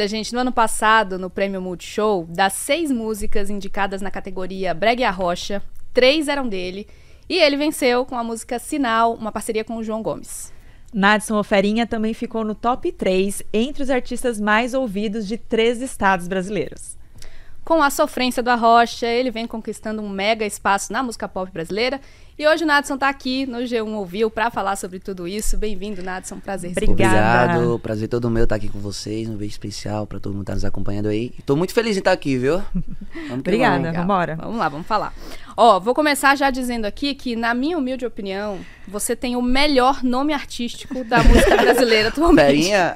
[0.00, 5.02] Olha, gente, no ano passado, no Prêmio Multishow, das seis músicas indicadas na categoria Brega
[5.02, 5.62] e a Rocha,
[5.92, 6.88] três eram dele.
[7.28, 10.54] E ele venceu com a música Sinal, uma parceria com o João Gomes.
[10.90, 16.26] Nadson Oferinha também ficou no top 3 entre os artistas mais ouvidos de três estados
[16.26, 16.96] brasileiros.
[17.62, 22.00] Com a sofrência do Arrocha, ele vem conquistando um mega espaço na música pop brasileira.
[22.40, 25.58] E hoje o Nadson está aqui no G1 Ouviu para falar sobre tudo isso.
[25.58, 26.40] Bem-vindo, Nadson.
[26.40, 26.70] Prazer.
[26.70, 27.58] Obrigada.
[27.58, 27.78] Obrigado.
[27.80, 29.28] Prazer todo meu estar aqui com vocês.
[29.28, 31.34] Um beijo especial para todo mundo que está nos acompanhando aí.
[31.38, 32.62] Estou muito feliz em estar aqui, viu?
[33.30, 33.92] Obrigada.
[33.92, 34.36] Vamos embora.
[34.36, 35.12] Vamos lá, vamos falar.
[35.54, 40.02] Ó, vou começar já dizendo aqui que, na minha humilde opinião, você tem o melhor
[40.02, 42.46] nome artístico da música brasileira atualmente.
[42.46, 42.94] Ferinha?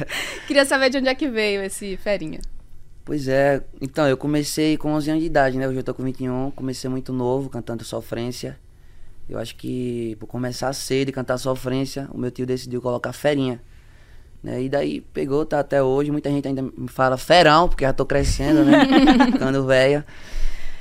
[0.48, 2.40] Queria saber de onde é que veio esse Ferinha.
[3.04, 5.68] Pois é, então, eu comecei com 11 anos de idade, né?
[5.68, 8.58] Hoje eu tô com 21, comecei muito novo, cantando sofrência.
[9.28, 13.60] Eu acho que por começar cedo e cantar sofrência, o meu tio decidiu colocar ferinha.
[14.42, 14.62] Né?
[14.62, 16.12] E daí pegou, tá até hoje.
[16.12, 18.86] Muita gente ainda me fala ferão, porque já tô crescendo, né?
[19.32, 20.06] Ficando velha.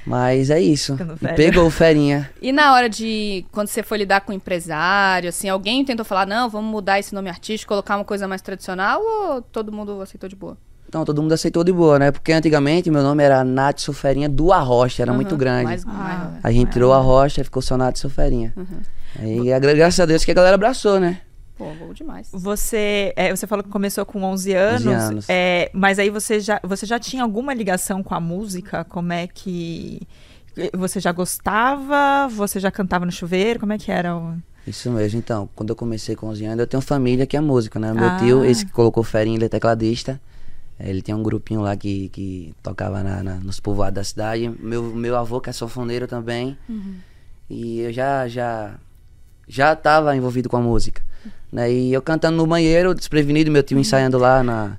[0.06, 0.96] Mas é isso.
[1.36, 2.30] Pegou ferinha.
[2.40, 3.44] E na hora de.
[3.52, 7.16] Quando você foi lidar com o empresário, assim, alguém tentou falar, não, vamos mudar esse
[7.16, 10.56] nome artístico, colocar uma coisa mais tradicional ou todo mundo aceitou de boa?
[10.88, 12.12] Então, todo mundo aceitou de boa, né?
[12.12, 15.66] Porque antigamente meu nome era Nath Soferinha do Arrocha, era uhum, muito grande.
[15.66, 18.54] Mais, ah, a gente tirou a Rocha e ficou só Nath Soferinha.
[18.56, 18.80] Uhum.
[19.20, 21.22] Aí, graças a Deus que a galera abraçou, né?
[21.58, 22.30] Pô, bom demais.
[22.34, 25.26] Você, é, você falou que começou com 11 anos, 11 anos.
[25.30, 28.84] É, mas aí você já, você já tinha alguma ligação com a música?
[28.84, 30.02] Como é que...
[30.74, 32.28] Você já gostava?
[32.30, 33.60] Você já cantava no chuveiro?
[33.60, 34.36] Como é que era o...
[34.68, 35.48] Isso mesmo, então.
[35.56, 37.94] Quando eu comecei com 11 anos, eu tenho família que é música, né?
[37.94, 38.18] Meu ah.
[38.18, 40.20] tio, esse que colocou ferinha, ele é tecladista.
[40.80, 44.50] Ele tem um grupinho lá que, que tocava na, na, nos povoados da cidade.
[44.60, 46.58] Meu, meu avô, que é sanfoneiro também.
[46.68, 46.96] Uhum.
[47.50, 48.76] E eu já, já,
[49.48, 51.02] já estava envolvido com a música.
[51.52, 51.72] Né?
[51.72, 54.78] E eu cantando no banheiro, desprevenido, meu tio ensaiando lá na,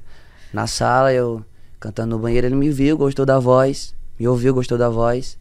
[0.53, 1.45] na sala, eu
[1.81, 5.39] cantando no banheiro, ele me viu, gostou da voz, me ouviu, gostou da voz.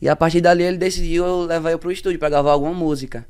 [0.00, 3.26] E a partir dali ele decidiu levar eu pro estúdio para gravar alguma música.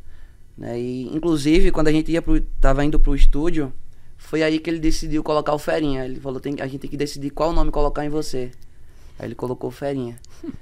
[0.57, 0.81] Né?
[0.81, 3.73] E, inclusive, quando a gente ia pro, tava indo pro estúdio,
[4.21, 6.05] foi aí que ele decidiu colocar o Ferinha.
[6.05, 8.53] Ele falou, tem, a gente tem que decidir qual nome colocar em você.
[9.19, 10.17] Aí ele colocou Ferinha.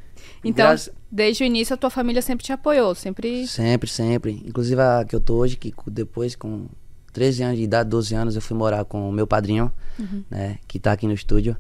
[0.45, 0.73] Então,
[1.11, 3.47] desde o início a tua família sempre te apoiou, sempre...
[3.47, 4.43] Sempre, sempre.
[4.45, 6.67] Inclusive a que eu tô hoje, que depois com
[7.13, 10.23] 13 anos de idade, 12 anos, eu fui morar com o meu padrinho, uhum.
[10.31, 11.57] né, que tá aqui no estúdio.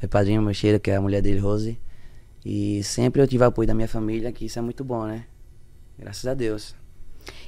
[0.00, 1.78] Meu padrinho, meu cheiro, que é a mulher dele, Rose.
[2.44, 5.24] E sempre eu tive apoio da minha família, que isso é muito bom, né?
[5.98, 6.74] Graças a Deus.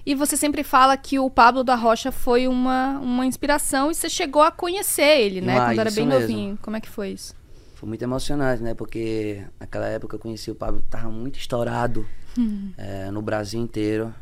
[0.05, 4.09] E você sempre fala que o Pablo da Rocha foi uma, uma inspiração e você
[4.09, 5.57] chegou a conhecer ele, né?
[5.57, 6.21] quando era bem mesmo.
[6.21, 6.59] novinho.
[6.63, 7.35] Como é que foi isso?
[7.75, 8.73] Foi muito emocionante, né?
[8.73, 12.07] Porque naquela época eu conheci o Pablo, tava muito estourado
[12.39, 12.71] hum.
[12.77, 14.15] é, no Brasil inteiro.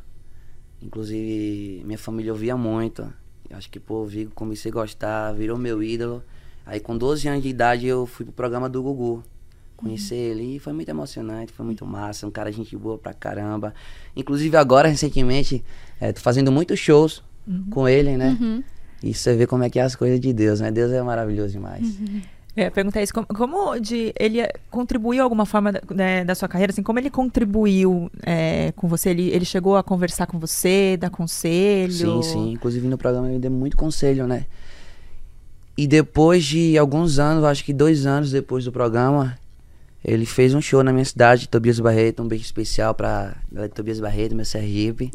[0.82, 3.02] Inclusive, minha família ouvia muito.
[3.48, 6.22] Eu acho que, pô, vi, comecei a gostar, virou meu ídolo.
[6.66, 9.22] Aí, com 12 anos de idade, eu fui pro programa do Gugu.
[9.84, 10.20] Conhecer uhum.
[10.20, 12.26] ele e foi muito emocionante, foi muito massa.
[12.26, 13.74] Um cara gente boa pra caramba.
[14.16, 15.62] Inclusive agora, recentemente,
[16.00, 17.66] é, tô fazendo muitos shows uhum.
[17.70, 18.36] com ele, né?
[18.40, 18.62] Uhum.
[19.02, 20.70] E você vê como é que é as coisas de Deus, né?
[20.70, 21.98] Deus é maravilhoso demais.
[22.00, 22.22] Uhum.
[22.56, 24.38] É, perguntar isso, como, como, de ele
[24.70, 29.10] contribuiu alguma forma né, da sua carreira, assim, como ele contribuiu é, com você?
[29.10, 31.92] Ele, ele chegou a conversar com você, dar conselho?
[31.92, 32.52] Sim, sim.
[32.52, 34.46] Inclusive no programa ele deu muito conselho, né?
[35.76, 39.36] E depois de alguns anos, acho que dois anos depois do programa,
[40.04, 43.74] ele fez um show na minha cidade, Tobias Barreto, um beijo especial pra galera de
[43.74, 45.10] Tobias Barreto, meu Sergipe.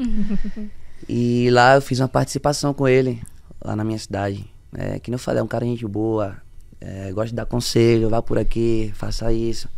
[1.08, 3.22] e lá eu fiz uma participação com ele,
[3.64, 4.46] lá na minha cidade.
[4.74, 6.38] É, que não falei, é um cara gente boa,
[6.82, 9.70] é, gosta de dar conselho, vá por aqui, faça isso.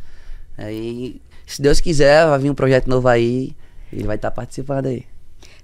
[0.57, 3.53] Aí, se Deus quiser, vai vir um projeto novo aí,
[3.91, 5.05] ele vai estar tá participando aí.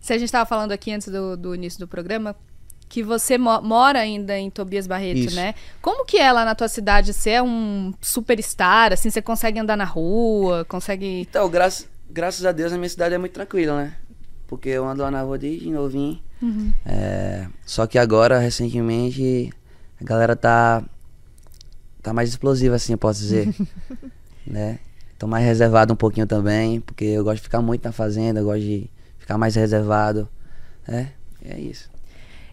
[0.01, 2.35] Se a gente estava falando aqui antes do, do início do programa,
[2.89, 5.35] que você mo mora ainda em Tobias Barreto, Isso.
[5.35, 5.53] né?
[5.81, 7.13] Como que é lá na tua cidade?
[7.13, 11.21] Você é um superstar, assim, você consegue andar na rua, consegue...
[11.21, 13.93] Então, graças, graças a Deus a minha cidade é muito tranquila, né?
[14.47, 16.21] Porque eu ando lá na rua desde novinho.
[16.41, 16.73] Uhum.
[16.85, 19.51] É, só que agora, recentemente,
[19.99, 20.83] a galera tá,
[22.01, 23.53] tá mais explosiva, assim, eu posso dizer.
[24.47, 24.79] né?
[25.19, 28.45] Tô mais reservado um pouquinho também, porque eu gosto de ficar muito na fazenda, eu
[28.45, 30.29] gosto de ficar mais reservado.
[30.87, 31.07] É,
[31.43, 31.89] é isso.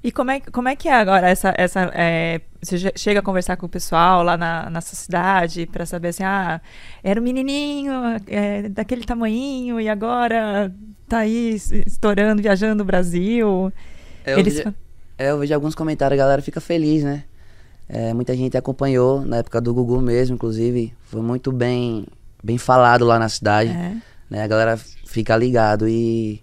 [0.05, 1.55] E como é, como é que é agora essa.
[1.57, 5.87] essa é, você chega a conversar com o pessoal lá na, na sua cidade para
[5.87, 6.61] saber assim, ah,
[7.03, 7.91] era um menininho
[8.27, 10.71] é, daquele tamanhinho e agora
[11.09, 11.55] tá aí
[11.87, 13.73] estourando, viajando o Brasil.
[14.27, 14.57] É, eu, Eles...
[14.57, 14.75] vejo,
[15.17, 17.25] é, eu vejo alguns comentários, a galera fica feliz, né?
[17.89, 20.93] É, muita gente acompanhou na época do Gugu mesmo, inclusive.
[21.05, 22.07] Foi muito bem,
[22.43, 23.71] bem falado lá na cidade.
[23.71, 23.97] É.
[24.29, 24.43] Né?
[24.43, 26.43] A galera fica ligado e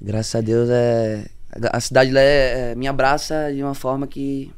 [0.00, 1.26] graças a Deus é,
[1.72, 4.52] a cidade lá é, é, me abraça de uma forma que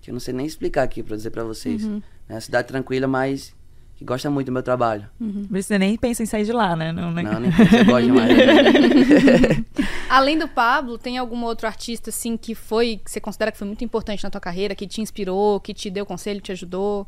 [0.00, 1.84] que eu não sei nem explicar aqui pra dizer pra vocês.
[2.28, 3.52] É uma cidade tranquila, mas
[3.96, 5.08] que gosta muito do meu trabalho.
[5.18, 5.48] Uhum.
[5.50, 6.92] Você nem pensa em sair de lá, né?
[6.92, 8.30] Não, não nem pensa, eu gosto demais.
[10.08, 13.66] Além do Pablo, tem algum outro artista, assim, que foi, que você considera que foi
[13.66, 17.06] muito importante na tua carreira, que te inspirou, que te deu conselho, te ajudou?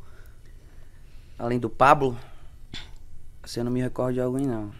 [1.38, 2.18] Além do Pablo,
[3.44, 4.72] você não me recordo de alguém, não.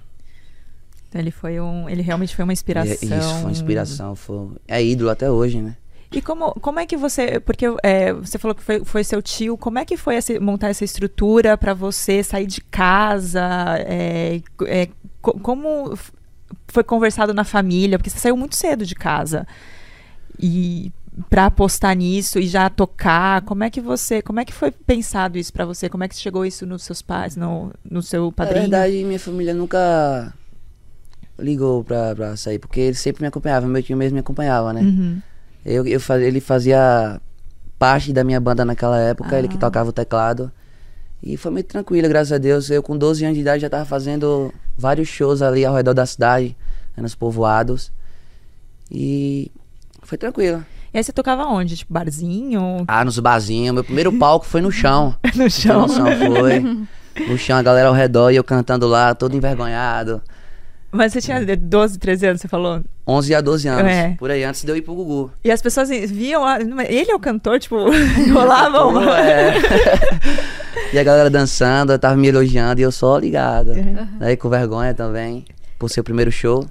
[1.08, 1.88] Então ele foi um.
[1.88, 2.93] Ele realmente foi uma inspiração.
[2.94, 4.14] Isso, foi uma inspiração.
[4.14, 5.76] Foi, é ídolo até hoje, né?
[6.10, 7.40] E como, como é que você.
[7.40, 9.56] Porque é, você falou que foi, foi seu tio.
[9.56, 13.43] Como é que foi essa, montar essa estrutura para você sair de casa?
[13.81, 14.88] É, é,
[15.20, 15.96] como
[16.69, 17.99] foi conversado na família?
[17.99, 19.46] Porque você saiu muito cedo de casa.
[20.38, 20.93] E
[21.28, 25.37] para apostar nisso e já tocar, como é que você, como é que foi pensado
[25.37, 25.88] isso para você?
[25.88, 28.69] Como é que chegou isso nos seus pais, no, no seu padrinho?
[28.69, 30.32] Na verdade, minha família nunca
[31.38, 34.81] ligou pra, pra sair, porque ele sempre me acompanhava, meu tio mesmo me acompanhava, né?
[34.81, 35.23] Uhum.
[35.64, 37.20] Eu, eu faz, ele fazia
[37.79, 39.38] parte da minha banda naquela época, ah.
[39.38, 39.61] ele que ah.
[39.61, 40.50] tocava o teclado.
[41.23, 42.70] E foi muito tranquilo, graças a Deus.
[42.70, 46.06] Eu com 12 anos de idade já tava fazendo vários shows ali ao redor da
[46.06, 46.56] cidade,
[46.96, 47.91] né, nos povoados.
[48.91, 49.50] E
[50.02, 50.64] foi tranquilo.
[50.93, 51.76] E aí você tocava onde?
[51.76, 52.84] Tipo, barzinho?
[52.88, 53.75] Ah, nos barzinhos.
[53.75, 55.14] Meu primeiro palco foi no chão.
[55.34, 55.82] no chão?
[55.82, 56.61] Noção, foi.
[57.29, 60.23] No chão, a galera ao redor e eu cantando lá, todo envergonhado.
[60.90, 62.82] Mas você tinha 12, 13 anos, você falou?
[63.06, 64.17] 11 a 12 anos, é.
[64.19, 65.31] por aí, antes de eu ir pro Gugu.
[65.44, 66.43] E as pessoas viam,
[66.88, 67.76] ele é o cantor, tipo,
[68.32, 69.02] rolavam.
[69.14, 69.55] é.
[70.93, 73.73] e a galera dançando, eu tava me elogiando e eu só ligado.
[73.73, 74.08] Uhum.
[74.20, 75.44] Aí com vergonha também,
[75.79, 76.67] por ser o primeiro show.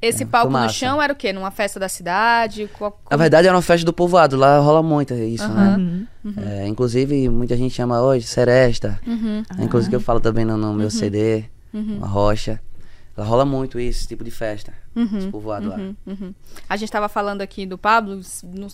[0.00, 1.32] Esse é, palco no chão era o quê?
[1.32, 2.68] Numa festa da cidade?
[2.76, 5.54] Qual, Na verdade era uma festa do povoado, lá rola muito isso, uhum.
[5.54, 6.06] né?
[6.22, 6.34] Uhum.
[6.46, 9.00] É, inclusive, muita gente chama hoje Seresta.
[9.06, 9.42] Uhum.
[9.58, 10.90] Inclusive que eu falo também no, no meu uhum.
[10.90, 11.96] CD, uhum.
[11.98, 12.60] uma rocha.
[13.16, 14.74] Ela rola muito isso, esse tipo de festa.
[14.94, 16.12] Uhum, esse povoado uhum, lá.
[16.12, 16.34] Uhum.
[16.68, 18.20] A gente estava falando aqui do Pablo.
[18.44, 18.68] Não,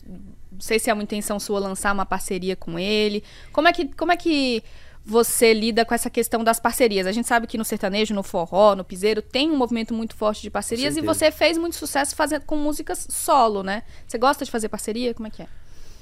[0.59, 3.23] sei se é uma intenção sua lançar uma parceria com ele.
[3.53, 4.63] Como é que, como é que
[5.05, 7.07] você lida com essa questão das parcerias?
[7.07, 10.43] A gente sabe que no sertanejo, no forró, no piseiro, tem um movimento muito forte
[10.43, 13.85] de parcerias e você fez muito sucesso fazendo com músicas solo, né?
[14.09, 15.15] Você gosta de fazer parceria?
[15.15, 15.47] Como é que é?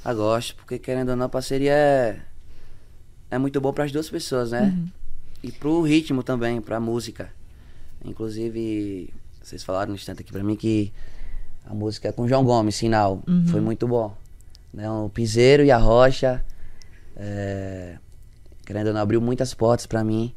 [0.02, 2.20] Ah, gosto, porque querendo ou não, a parceria é,
[3.30, 4.62] é muito bom para as duas pessoas, né?
[4.62, 4.88] Uhum.
[5.42, 7.32] E pro ritmo também, pra música.
[8.04, 9.12] Inclusive,
[9.42, 10.92] vocês falaram no instante aqui pra mim que
[11.64, 13.22] a música é com João Gomes, Sinal.
[13.26, 13.46] Uhum.
[13.46, 14.14] Foi muito bom.
[14.72, 14.90] Né?
[14.90, 16.44] O Piseiro e a Rocha,
[17.16, 17.96] é,
[18.64, 20.34] querendo ou não, abriu muitas portas para mim.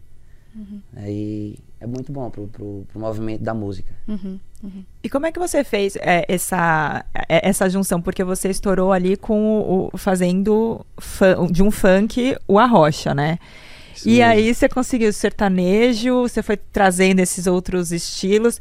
[0.55, 0.81] Uhum.
[0.95, 3.91] É, e é muito bom pro, pro, pro movimento da música.
[4.07, 4.39] Uhum.
[4.63, 4.85] Uhum.
[5.03, 8.01] E como é que você fez é, essa, é, essa junção?
[8.01, 10.85] Porque você estourou ali com o, o fazendo
[11.51, 13.39] de um funk o Arrocha, né?
[13.95, 14.11] Sim.
[14.11, 18.59] E aí você conseguiu sertanejo, você foi trazendo esses outros estilos,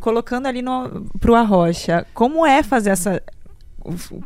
[0.00, 2.06] colocando ali no, pro Arrocha.
[2.14, 3.22] Como é fazer essa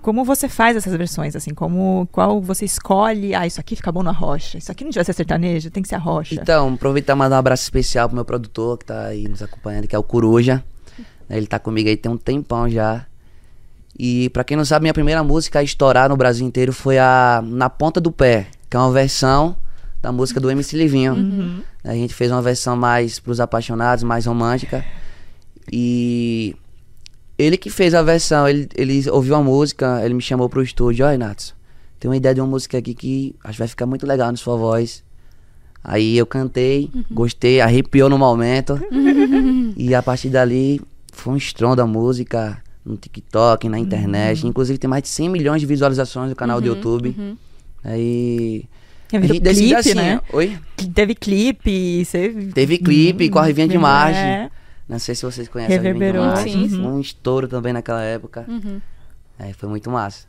[0.02, 4.02] como você faz essas versões, assim, como qual você escolhe, ah, isso aqui fica bom
[4.02, 6.34] na rocha, isso aqui não devia ser sertanejo, tem que ser a rocha.
[6.34, 9.86] Então, aproveitar e mandar um abraço especial pro meu produtor que tá aí nos acompanhando,
[9.86, 10.62] que é o Coruja.
[11.30, 13.06] Ele tá comigo aí tem um tempão já.
[13.96, 17.40] E para quem não sabe, minha primeira música a estourar no Brasil inteiro foi a
[17.44, 19.56] Na Ponta do Pé, que é uma versão
[20.04, 21.14] da música do MC Livinho.
[21.14, 21.62] Uhum.
[21.82, 24.84] A gente fez uma versão mais pros apaixonados, mais romântica.
[25.72, 26.54] E
[27.38, 31.06] ele que fez a versão, ele, ele ouviu a música, ele me chamou pro estúdio,
[31.06, 31.54] olha, Natos,
[31.98, 34.36] tem uma ideia de uma música aqui que acho que vai ficar muito legal na
[34.36, 35.02] sua voz.
[35.82, 37.04] Aí eu cantei, uhum.
[37.10, 38.78] gostei, arrepiou no momento.
[39.74, 40.82] e a partir dali
[41.14, 44.42] foi um estrondo a música no TikTok, na internet.
[44.42, 44.50] Uhum.
[44.50, 47.38] Inclusive tem mais de 100 milhões de visualizações no canal do uhum, YouTube.
[49.12, 49.20] Uhum.
[49.20, 50.20] Teve clipe, assim, né?
[50.32, 50.58] Oi?
[50.94, 52.28] Teve clipe, você...
[52.54, 54.22] Teve clipe com a Rivinha de Margem.
[54.22, 54.50] É.
[54.88, 56.24] Não sei se vocês conhecem Reverberou.
[56.24, 56.92] a Rivinha de Margem.
[56.92, 58.44] Um estouro também naquela época.
[58.48, 58.80] Uhum.
[59.38, 60.26] É, foi muito massa.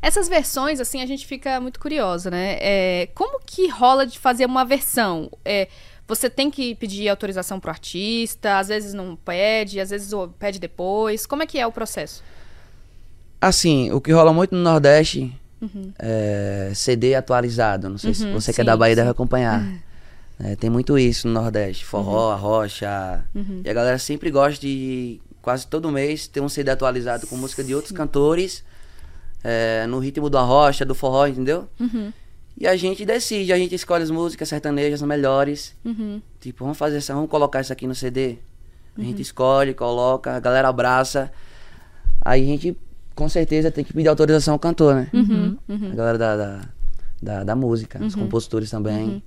[0.00, 2.56] Essas versões, assim, a gente fica muito curioso, né?
[2.60, 5.30] É, como que rola de fazer uma versão?
[5.44, 5.68] É,
[6.06, 11.26] você tem que pedir autorização pro artista, às vezes não pede, às vezes pede depois.
[11.26, 12.22] Como é que é o processo?
[13.40, 15.92] Assim, o que rola muito no Nordeste Uhum.
[15.98, 17.88] É, CD atualizado.
[17.88, 19.00] Não sei uhum, se você sim, que é da Bahia sim.
[19.00, 19.62] deve acompanhar.
[19.62, 19.78] Uhum.
[20.38, 21.84] É, tem muito isso no Nordeste.
[21.84, 22.40] Forró, uhum.
[22.40, 23.24] rocha.
[23.34, 23.62] Uhum.
[23.64, 27.64] E a galera sempre gosta de, quase todo mês, ter um CD atualizado com música
[27.64, 28.64] de outros cantores.
[29.42, 31.68] É, no ritmo da rocha, do forró, entendeu?
[31.78, 32.12] Uhum.
[32.58, 35.76] E a gente decide, a gente escolhe as músicas sertanejas melhores.
[36.40, 38.38] Tipo, vamos fazer essa, vamos colocar isso aqui no CD.
[38.98, 41.30] A gente escolhe, coloca, a galera abraça.
[42.24, 42.76] Aí a gente
[43.16, 45.08] com certeza tem que pedir autorização ao cantor, né?
[45.12, 45.90] Uhum, uhum.
[45.92, 46.60] A galera da, da,
[47.20, 48.22] da, da música, os uhum.
[48.22, 49.04] compositores também.
[49.04, 49.22] Uhum.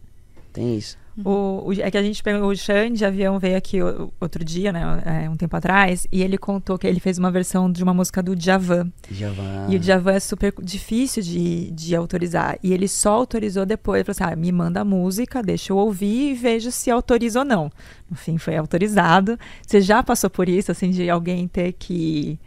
[0.53, 0.97] Tem isso.
[1.23, 4.43] O, o, é que a gente pegou o Xande de avião veio aqui o, outro
[4.43, 5.23] dia, né?
[5.25, 8.23] É, um tempo atrás, e ele contou que ele fez uma versão de uma música
[8.23, 8.91] do Djavan.
[9.09, 9.67] Djavan.
[9.69, 12.57] E o Djavan é super difícil de, de autorizar.
[12.63, 13.99] E ele só autorizou depois.
[13.99, 17.39] Ele falou assim: ah, me manda a música, deixa eu ouvir e vejo se autoriza
[17.39, 17.71] ou não.
[18.09, 19.37] No fim, foi autorizado.
[19.65, 22.39] Você já passou por isso, assim, de alguém ter que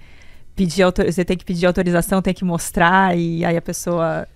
[0.54, 4.26] pedir você tem que pedir autorização, tem que mostrar, e aí a pessoa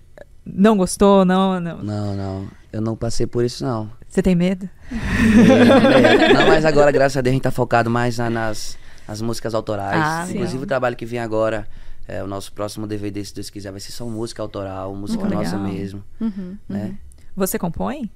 [0.44, 1.82] não gostou, não, não.
[1.82, 2.48] Não, não.
[2.72, 3.90] Eu não passei por isso, não.
[4.08, 4.68] Você tem medo?
[4.92, 9.20] É, não, mas agora, graças a Deus, a gente tá focado mais na, nas, nas
[9.20, 10.00] músicas autorais.
[10.00, 11.66] Ah, Inclusive, o trabalho que vem agora,
[12.06, 15.58] é, o nosso próximo DVD, se Deus quiser, vai ser só música autoral, música nossa
[15.58, 16.04] mesmo.
[16.20, 16.84] Uhum, né?
[16.84, 16.96] Uhum.
[17.36, 18.10] Você compõe?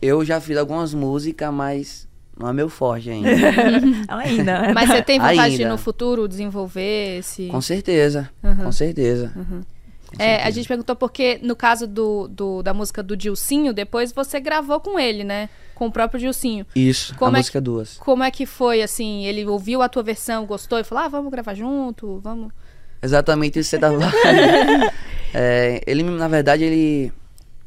[0.00, 2.08] Eu já fiz algumas músicas, mas
[2.40, 3.28] não é meu forte ainda.
[4.08, 4.72] ainda.
[4.74, 5.56] Mas você tem vontade ainda.
[5.58, 7.48] de no futuro desenvolver esse.
[7.48, 8.30] Com certeza.
[8.42, 8.64] Uhum.
[8.64, 9.30] Com certeza.
[9.36, 9.62] Uhum.
[10.18, 14.40] É, a gente perguntou porque, no caso do, do, da música do Dilcinho, depois você
[14.40, 15.48] gravou com ele, né?
[15.74, 16.66] Com o próprio Dilcinho.
[16.74, 17.96] Isso, como a é música que, duas.
[17.98, 19.24] Como é que foi, assim?
[19.26, 22.52] Ele ouviu a tua versão, gostou e falou, ah, vamos gravar junto, vamos...
[23.02, 23.98] Exatamente isso que você tava
[25.32, 27.12] é, Ele, na verdade, ele...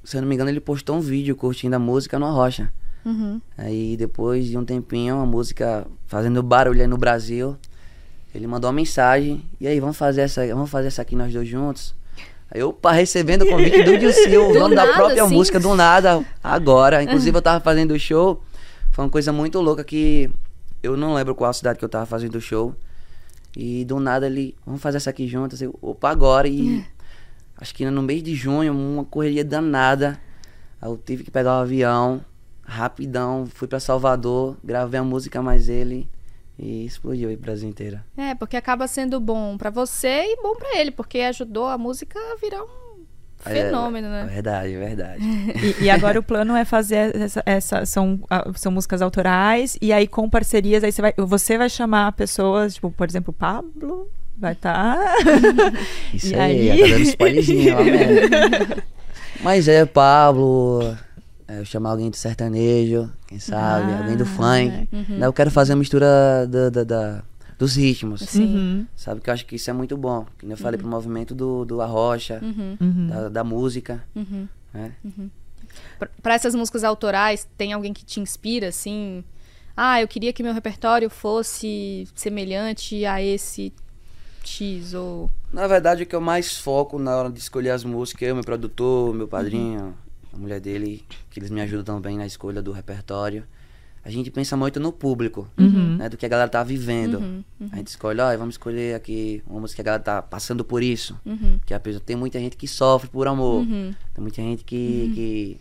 [0.04, 2.74] Se eu não me engano, ele postou um vídeo curtindo a música no Rocha.
[3.06, 3.42] Uhum.
[3.58, 7.58] Aí, depois de um tempinho, a música fazendo barulho aí no Brasil...
[8.34, 11.48] Ele mandou uma mensagem, e aí, vamos fazer essa, vamos fazer essa aqui nós dois
[11.48, 11.94] juntos?
[12.54, 15.34] Eu pá, recebendo o convite do Dilcil, o dono da própria sim.
[15.34, 17.02] música, do nada, agora.
[17.04, 18.44] Inclusive, eu tava fazendo o show.
[18.92, 20.32] Foi uma coisa muito louca que
[20.82, 22.76] eu não lembro qual cidade que eu tava fazendo o show.
[23.56, 25.62] E do nada ele, vamos fazer essa aqui juntas.
[25.62, 26.48] Eu, opa, agora.
[26.48, 26.84] E
[27.58, 30.20] acho que no mês de junho, uma correria danada.
[30.82, 32.22] Aí eu tive que pegar o um avião,
[32.64, 36.10] rapidão, fui para Salvador, gravei a música mais ele.
[36.58, 38.00] E explodiu o Brasil inteiro.
[38.16, 42.20] É, porque acaba sendo bom para você e bom para ele, porque ajudou a música
[42.20, 42.84] a virar um
[43.46, 44.22] é, fenômeno, né?
[44.22, 44.34] é, né?
[44.34, 45.24] Verdade, verdade.
[45.82, 48.20] e, e, agora o plano é fazer essa, essa, são,
[48.56, 52.92] são músicas autorais e aí com parcerias aí você vai você vai chamar pessoas, tipo,
[52.92, 54.96] por exemplo, Pablo vai estar.
[54.96, 55.16] Tá...
[56.14, 56.80] Isso e aí, aí...
[56.80, 58.84] tá dando spoilerzinho lá mesmo.
[59.42, 60.98] Mas é Pablo, é,
[61.60, 64.88] eu chamar alguém do sertanejo, quem sabe, ah, alguém do funk.
[64.92, 65.18] Uhum.
[65.24, 67.24] Eu quero fazer a mistura da, da, da
[67.58, 68.22] dos ritmos.
[68.22, 68.56] Sim.
[68.56, 68.88] Uhum.
[68.96, 70.26] Sabe que eu acho que isso é muito bom.
[70.38, 70.82] Que eu falei uhum.
[70.82, 72.78] pro movimento do, do arrocha, uhum.
[72.80, 73.08] uhum.
[73.08, 74.04] da, da, música.
[74.16, 74.48] Uhum.
[74.74, 74.92] Né?
[75.04, 75.30] Uhum.
[76.22, 79.24] Para essas músicas autorais, tem alguém que te inspira, assim?
[79.76, 83.74] Ah, eu queria que meu repertório fosse semelhante a esse
[84.44, 85.30] X ou.
[85.52, 88.44] Na verdade, o que eu mais foco na hora de escolher as músicas, eu, meu
[88.44, 89.96] produtor, meu padrinho,
[90.34, 93.46] a mulher dele, que eles me ajudam também na escolha do repertório.
[94.06, 95.96] A gente pensa muito no público, uhum.
[95.96, 97.20] né, do que a galera tá vivendo.
[97.20, 97.70] Uhum, uhum.
[97.72, 100.84] A gente escolhe, ó, vamos escolher aqui uma música que a galera tá passando por
[100.84, 101.18] isso.
[101.26, 101.58] Uhum.
[101.66, 103.62] Que a pessoa, tem muita gente que sofre por amor.
[103.62, 103.94] Uhum.
[104.14, 105.16] Tem muita gente que, uhum.
[105.16, 105.58] que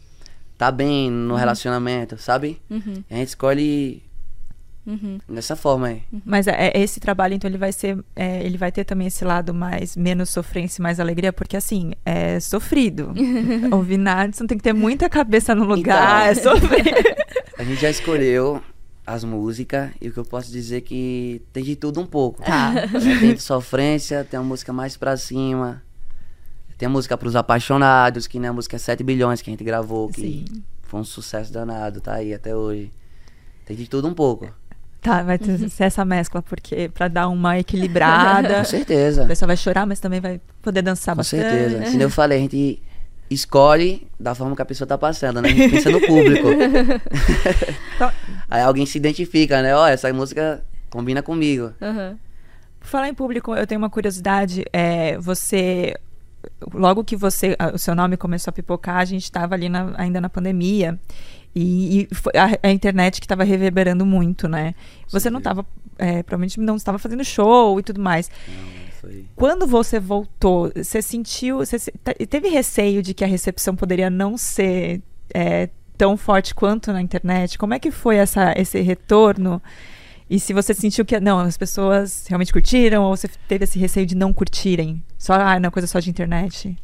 [0.59, 2.61] tá bem no relacionamento, sabe?
[3.09, 4.03] a gente escolhe
[4.87, 5.19] Uhum.
[5.29, 6.03] Dessa forma aí.
[6.13, 6.21] Uhum.
[6.25, 7.99] Mas é, é, esse trabalho, então, ele vai ser.
[8.17, 12.41] É, ele vai ter também esse lado mais menos sofrência, mais alegria, porque assim, é
[12.41, 13.13] sofrido.
[13.71, 17.17] Ouvir Nadson tem que ter muita cabeça no lugar, então, é sofrer.
[17.59, 18.61] A gente já escolheu
[19.07, 22.43] as músicas e o que eu posso dizer é que tem de tudo um pouco.
[22.43, 22.73] Tá.
[23.21, 25.83] Tem sofrência, tem a música mais pra cima.
[26.79, 30.09] Tem a música pros apaixonados, que né, a música 7 bilhões que a gente gravou,
[30.09, 30.45] que Sim.
[30.83, 32.91] foi um sucesso danado, tá aí até hoje.
[33.65, 34.53] Tem de tudo um pouco.
[35.03, 35.69] Tá, vai ter, uhum.
[35.69, 38.59] ser essa mescla, porque para dar uma equilibrada.
[38.63, 39.25] Com certeza.
[39.25, 41.43] A pessoa vai chorar, mas também vai poder dançar Com bastante.
[41.43, 41.91] Com certeza.
[41.91, 42.81] Como eu falei, a gente
[43.29, 45.49] escolhe da forma que a pessoa tá passando, né?
[45.49, 46.47] A gente pensa no público.
[48.49, 49.75] Aí alguém se identifica, né?
[49.75, 51.73] Ó, oh, essa música combina comigo.
[51.81, 52.17] Uhum.
[52.79, 54.65] Por falar em público, eu tenho uma curiosidade.
[54.73, 55.95] É, você
[56.73, 60.21] logo que você o seu nome começou a pipocar, a gente estava ali na, ainda
[60.21, 60.99] na pandemia
[61.55, 64.75] e, e a, a, internet que estava reverberando muito, né?
[65.11, 65.67] Você não estava,
[65.99, 68.31] é, provavelmente não estava fazendo show e tudo mais.
[68.49, 68.83] Não.
[69.35, 71.79] Quando você voltou, você sentiu, você
[72.29, 75.03] teve receio de que a recepção poderia não ser
[75.35, 75.69] é,
[75.99, 77.59] tão forte quanto na internet?
[77.59, 79.61] Como é que foi essa, esse retorno?
[80.31, 84.07] E se você sentiu que não, as pessoas realmente curtiram ou você teve esse receio
[84.07, 85.03] de não curtirem?
[85.19, 86.77] Só, ah, não, coisa só de internet?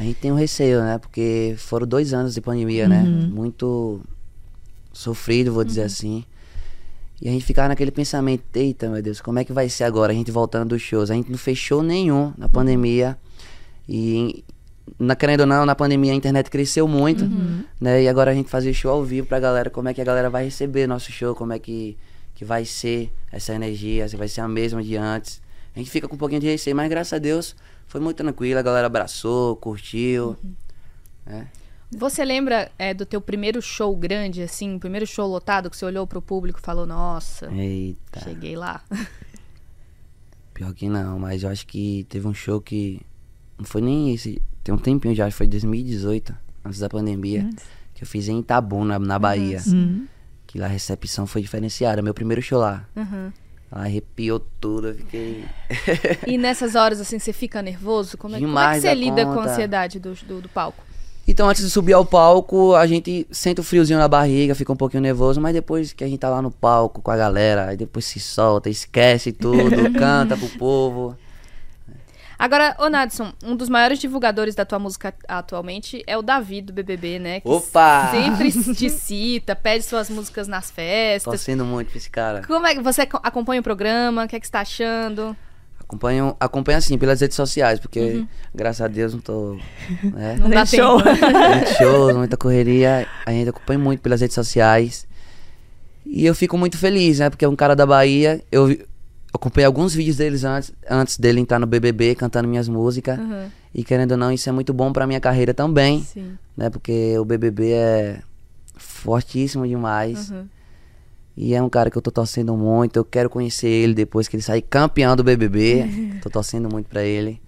[0.00, 0.96] A gente tem um receio, né?
[0.96, 3.02] Porque foram dois anos de pandemia, né?
[3.02, 3.20] uhum.
[3.20, 3.26] né?
[3.26, 4.00] Muito
[4.94, 5.86] sofrido, vou dizer uhum.
[5.86, 6.24] assim.
[7.20, 10.10] E a gente ficava naquele pensamento, eita, meu Deus, como é que vai ser agora?
[10.10, 11.10] A gente voltando dos shows.
[11.10, 13.18] A gente não fechou nenhum na pandemia.
[13.86, 14.42] E,
[14.98, 17.62] na, querendo ou não, na pandemia a internet cresceu muito, uhum.
[17.78, 18.02] né?
[18.02, 20.30] E agora a gente fazia show ao vivo pra galera, como é que a galera
[20.30, 21.98] vai receber nosso show, como é que,
[22.34, 25.42] que vai ser essa energia, se vai ser a mesma de antes.
[25.76, 27.54] A gente fica com um pouquinho de receio, mas graças a Deus
[27.90, 30.36] foi muito tranquilo, a galera abraçou, curtiu.
[30.44, 30.54] Uhum.
[31.26, 31.48] Né?
[31.90, 36.06] Você lembra é, do teu primeiro show grande, assim, primeiro show lotado, que você olhou
[36.06, 38.20] pro público e falou, nossa, Eita.
[38.20, 38.80] cheguei lá.
[40.54, 43.00] Pior que não, mas eu acho que teve um show que.
[43.58, 44.40] Não foi nem esse.
[44.62, 46.32] Tem um tempinho já, acho que foi 2018,
[46.64, 47.50] antes da pandemia.
[47.92, 49.60] Que eu fiz em Itabuna, na Bahia.
[49.66, 50.06] Uhum.
[50.46, 52.02] Que lá a recepção foi diferenciada.
[52.02, 52.86] Meu primeiro show lá.
[52.94, 53.32] Uhum.
[53.70, 55.44] Arrepiou tudo, eu fiquei.
[56.26, 58.18] E nessas horas, assim, você fica nervoso?
[58.18, 59.50] Como é, como é que você da lida com a conta.
[59.50, 60.82] ansiedade do, do, do palco?
[61.28, 64.76] Então, antes de subir ao palco, a gente sente o friozinho na barriga, fica um
[64.76, 67.76] pouquinho nervoso, mas depois que a gente tá lá no palco com a galera, aí
[67.76, 71.16] depois se solta, esquece tudo, canta pro povo.
[72.40, 76.72] Agora, ô Nadson, um dos maiores divulgadores da tua música atualmente é o Davi do
[76.72, 77.40] BBB, né?
[77.40, 78.08] Que Opa!
[78.10, 81.24] Sempre te cita, pede suas músicas nas festas.
[81.30, 82.40] Torcendo muito pra esse cara.
[82.46, 84.24] Como é que você ac- acompanha o programa?
[84.24, 85.36] O que é que você tá achando?
[85.78, 89.58] Acompanho, acompanho assim, pelas redes sociais, porque graças a Deus não tô.
[90.02, 90.36] Né?
[90.40, 90.96] Não dá Show.
[91.02, 91.18] tempo.
[91.54, 93.06] Muitos shows, muita correria.
[93.26, 95.06] A gente acompanha muito pelas redes sociais.
[96.06, 97.28] E eu fico muito feliz, né?
[97.28, 98.42] Porque é um cara da Bahia.
[98.50, 98.78] Eu
[99.32, 103.18] acompanhei alguns vídeos deles antes, antes dele entrar no BBB, cantando minhas músicas.
[103.18, 106.32] Uhum, E querendo ou não, isso é muito bom pra minha carreira também, sim.
[106.56, 106.68] né?
[106.70, 108.20] Porque o BBB é
[108.76, 110.30] fortíssimo demais.
[110.30, 110.44] Uhum.
[111.36, 112.96] E é um cara que eu tô torcendo muito.
[112.98, 116.18] Eu quero conhecer ele depois que ele sair campeão do BBB.
[116.22, 117.40] tô torcendo muito pra ele.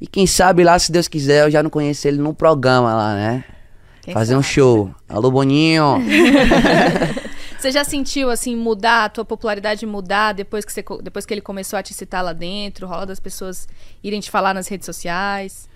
[0.00, 3.14] E quem sabe lá, se Deus quiser, eu já não conheço ele num programa lá,
[3.14, 3.44] né?
[4.02, 4.54] Quem Fazer um sabe?
[4.54, 4.90] show.
[5.08, 5.98] Alô, Boninho!
[7.58, 11.40] Você já sentiu, assim, mudar, a tua popularidade mudar depois que, você, depois que ele
[11.40, 12.86] começou a te citar lá dentro?
[12.86, 13.66] Rola das pessoas
[14.02, 15.68] irem te falar nas redes sociais?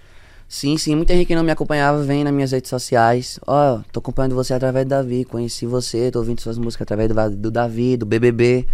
[0.46, 0.94] sim, sim.
[0.94, 3.40] Muita gente que não me acompanhava vem nas minhas redes sociais.
[3.46, 5.24] Ó, tô acompanhando você através do Davi.
[5.24, 8.68] Conheci você, tô ouvindo suas músicas através do, do Davi, do BBB.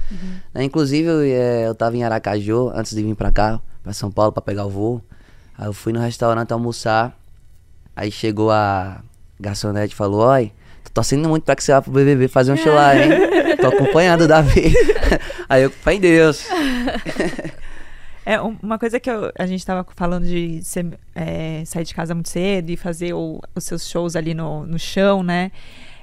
[0.52, 4.10] Né, Inclusive, eu, é, eu tava em Aracaju antes de vir pra cá, pra São
[4.10, 5.00] Paulo, pra pegar o voo.
[5.56, 7.16] Aí eu fui no restaurante almoçar.
[7.96, 9.02] Aí chegou a
[9.40, 10.52] garçonete e falou: Oi,
[10.92, 13.10] torcendo muito pra que você vá pro BBB fazer um show lá, hein?
[13.60, 14.72] tô acompanhando o Davi.
[15.48, 16.46] Aí eu, fé em Deus.
[18.24, 21.94] É, um- uma coisa que eu- a gente estava falando de ser- é, sair de
[21.94, 25.50] casa muito cedo e fazer o- os seus shows ali no, no chão, né?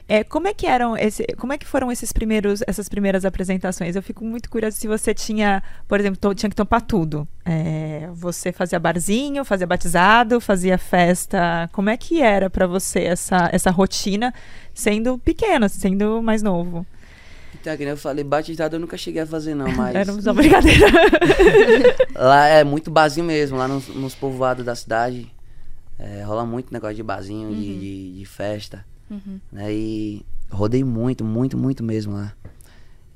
[0.07, 3.95] É, como é que eram esse, como é que foram esses primeiros, essas primeiras apresentações?
[3.95, 7.27] Eu fico muito curiosa se você tinha, por exemplo, to- tinha que topar tudo.
[7.43, 11.67] É, você fazia barzinho, fazia batizado, fazia festa.
[11.71, 14.31] Como é que era pra você essa, essa rotina,
[14.75, 16.85] sendo pequeno, sendo mais novo?
[17.59, 19.95] Então, que nem eu falei, batizado eu nunca cheguei a fazer, não, mas.
[19.95, 20.85] Era uma brincadeira.
[22.13, 25.31] Lá é muito barzinho mesmo, lá nos, nos povoados da cidade.
[25.97, 28.85] é, rola muito negócio de barzinho, de, de, de festa.
[29.51, 29.73] Né?
[29.73, 32.33] E rodei muito, muito, muito mesmo lá.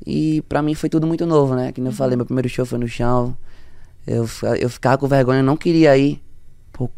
[0.06, 1.72] E pra mim foi tudo muito novo, né?
[1.72, 3.36] Que nem eu falei, meu primeiro show foi no chão.
[4.08, 4.28] Eu,
[4.60, 6.22] eu ficava com vergonha, eu não queria ir.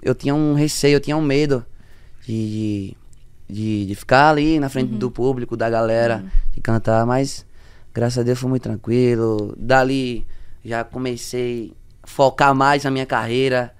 [0.04, 1.66] Eu tinha um receio, eu tinha um medo
[2.26, 2.96] de,
[3.48, 6.24] de, de, de ficar ali na frente do público, da galera,
[6.54, 7.46] de cantar, mas
[7.94, 9.56] graças a Deus foi muito tranquilo.
[9.58, 10.26] Dali
[10.64, 11.74] já comecei
[12.04, 13.74] a focar mais na minha carreira.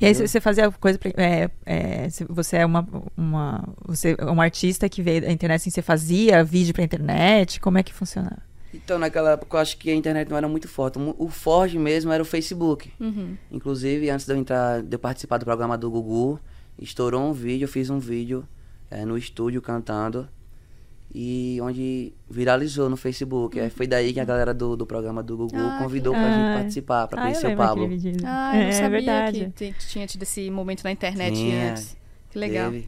[0.00, 4.40] E aí você fazia coisa pra, é, é, você é uma, uma você é um
[4.40, 8.42] artista que veio da internet assim, você fazia vídeo pra internet, como é que funcionava?
[8.72, 10.98] Então, naquela época, eu acho que a internet não era muito forte.
[10.98, 12.92] O o forte mesmo era o Facebook.
[13.00, 13.36] Uhum.
[13.50, 16.38] Inclusive, antes de eu entrar, de eu participar do programa do Gugu,
[16.78, 18.46] estourou um vídeo, eu fiz um vídeo
[18.90, 20.28] é, no estúdio cantando.
[21.14, 23.58] E onde viralizou no Facebook.
[23.58, 26.22] Aí foi daí que a galera do, do programa do Gugu Ah, que convidou pra
[26.22, 26.38] legal.
[26.38, 27.88] gente participar, pra Ah, eu conhecer o Pablo.
[28.24, 29.52] Ah, eu não é, sabia verdade.
[29.56, 31.96] que tinha tido esse momento na internet Tinha, antes.
[32.30, 32.70] Que legal.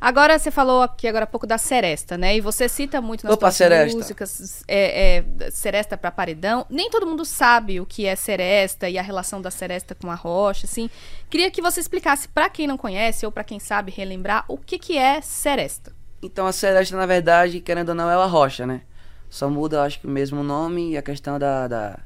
[0.00, 2.36] Agora você falou aqui agora há pouco da Seresta, né?
[2.36, 3.96] E você cita muito nas Opa, suas Seresta.
[3.96, 6.66] músicas é, é, Seresta para paredão.
[6.68, 10.14] Nem todo mundo sabe o que é Seresta e a relação da Seresta com a
[10.14, 10.90] rocha, assim.
[11.30, 14.78] Queria que você explicasse pra quem não conhece ou pra quem sabe relembrar o que
[14.78, 15.90] que é Seresta.
[16.24, 18.80] Então a Celeste, na verdade, querendo ou não, é a rocha, né?
[19.28, 21.98] Só muda, acho que o mesmo nome e a questão da, da,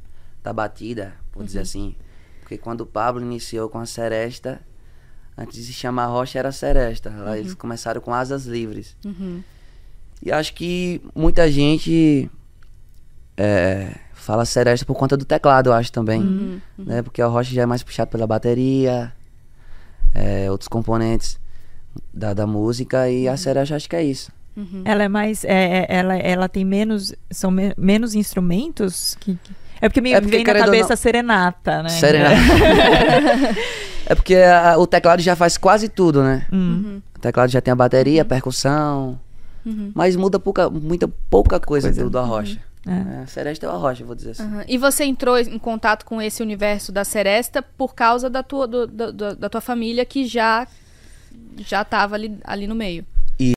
[0.42, 1.94] da batida, por dizer assim.
[2.40, 4.61] Porque quando o Pablo iniciou com a Seresta,
[5.37, 7.11] antes de se chamar Rocha era Seresta.
[7.11, 8.96] Lá eles começaram com Asas Livres.
[10.20, 12.28] E acho que muita gente
[13.37, 16.20] é, fala Seresta por conta do teclado, eu acho também.
[16.76, 17.02] Né?
[17.02, 19.12] Porque a Rocha já é mais puxado pela bateria,
[20.12, 21.38] é, outros componentes
[22.12, 24.30] da, da música, e a Seresta acho que é isso.
[24.84, 25.48] Ela é mais é,
[25.82, 30.20] é- ela ela tem menos são me- menos instrumentos que, que- é porque me É
[30.20, 31.88] porque, vem na cabeça não- serenata, né?
[31.90, 32.34] Serenata.
[34.06, 36.46] é porque a- o teclado já faz quase tudo, né?
[36.52, 37.00] Hum.
[37.16, 39.18] O teclado já tem a bateria, a percussão.
[39.94, 42.02] Mas muda pouca, muita pouca coisa, Coisa.
[42.02, 42.58] do, do Arrocha.
[42.87, 43.22] É.
[43.22, 44.42] É, Seresta é o Arrocha, vou dizer assim.
[44.42, 44.64] Aham.
[44.66, 48.87] E você entrou em contato com esse universo da Seresta por causa da tua, do-
[48.87, 50.66] do- do- da tua família que já
[51.59, 53.05] já tava ali, ali no meio.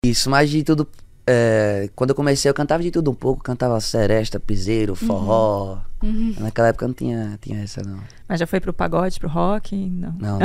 [0.06, 0.88] Isso, mas de tudo.
[1.28, 3.44] é, quando eu comecei, eu cantava de tudo um pouco.
[3.44, 5.78] Cantava seresta, piseiro, forró.
[6.04, 6.36] Uhum.
[6.40, 8.00] Naquela época não tinha, tinha essa, não.
[8.28, 9.76] Mas já foi pro pagode, pro rock?
[9.76, 10.16] Não.
[10.20, 10.40] Não.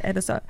[0.00, 0.40] Era só.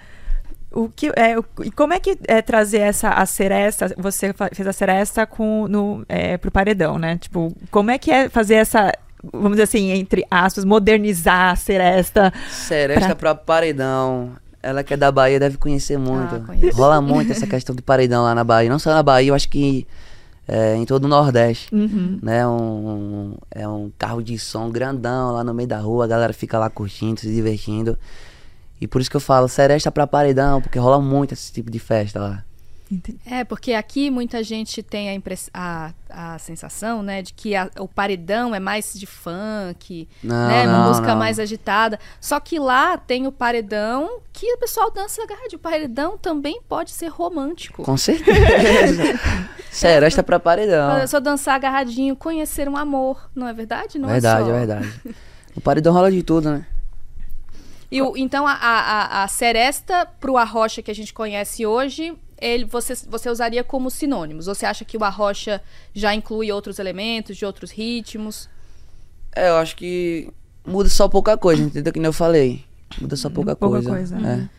[0.71, 3.95] O que, é, o- e como é que é trazer essa a seresta?
[3.97, 7.17] Você fez a seresta com no é, pro paredão, né?
[7.17, 8.93] Tipo, como é que é fazer essa,
[9.33, 12.33] vamos dizer assim, entre aspas, modernizar a seresta?
[12.51, 14.33] Seresta pra paredão.
[14.69, 16.35] Ela que é da Bahia deve conhecer muito.
[16.35, 16.75] Ah.
[16.75, 18.71] Rola muito essa questão de paredão lá na Bahia.
[18.71, 19.87] Não só na Bahia, eu acho que
[20.47, 21.75] é, em todo o Nordeste.
[21.75, 22.19] Uhum.
[22.23, 22.47] Né?
[22.47, 26.05] Um, é um carro de som grandão lá no meio da rua.
[26.05, 27.99] A galera fica lá curtindo, se divertindo.
[28.81, 31.79] E por isso que eu falo seresta pra paredão, porque rola muito esse tipo de
[31.79, 32.45] festa lá.
[32.91, 33.19] Entendi.
[33.27, 35.51] É, porque aqui muita gente tem a, impress...
[35.53, 40.63] a, a sensação, né, de que a- o paredão é mais de funk, Não, né,
[40.67, 41.17] uma não, música não.
[41.19, 42.01] mais agitada.
[42.21, 45.53] Só que lá tem o paredão que o pessoal dança agarrado.
[45.53, 47.83] O paredão também pode ser romântico.
[47.83, 49.03] Com certeza.
[49.71, 51.07] seresta pra paredão.
[51.07, 53.99] Só dançar agarradinho, conhecer um amor, não é verdade?
[53.99, 54.51] Não verdade, é, só.
[54.51, 55.01] é verdade.
[55.55, 56.67] O paredão rola de tudo, né?
[57.91, 58.81] E o- então a, a,
[59.21, 63.91] a- a seresta pro arrocha que a gente conhece hoje, ele, você, você usaria como
[63.91, 64.47] sinônimos?
[64.47, 65.61] Você acha que o arrocha
[65.95, 68.49] já inclui outros elementos, de outros ritmos?
[69.35, 70.31] É, eu acho que
[70.67, 71.93] muda só pouca coisa, entendeu?
[71.93, 72.65] Que nem eu falei.
[73.01, 73.91] Muda só pouca, Pouca coisa.
[73.91, 74.21] coisa, É.
[74.21, 74.51] né?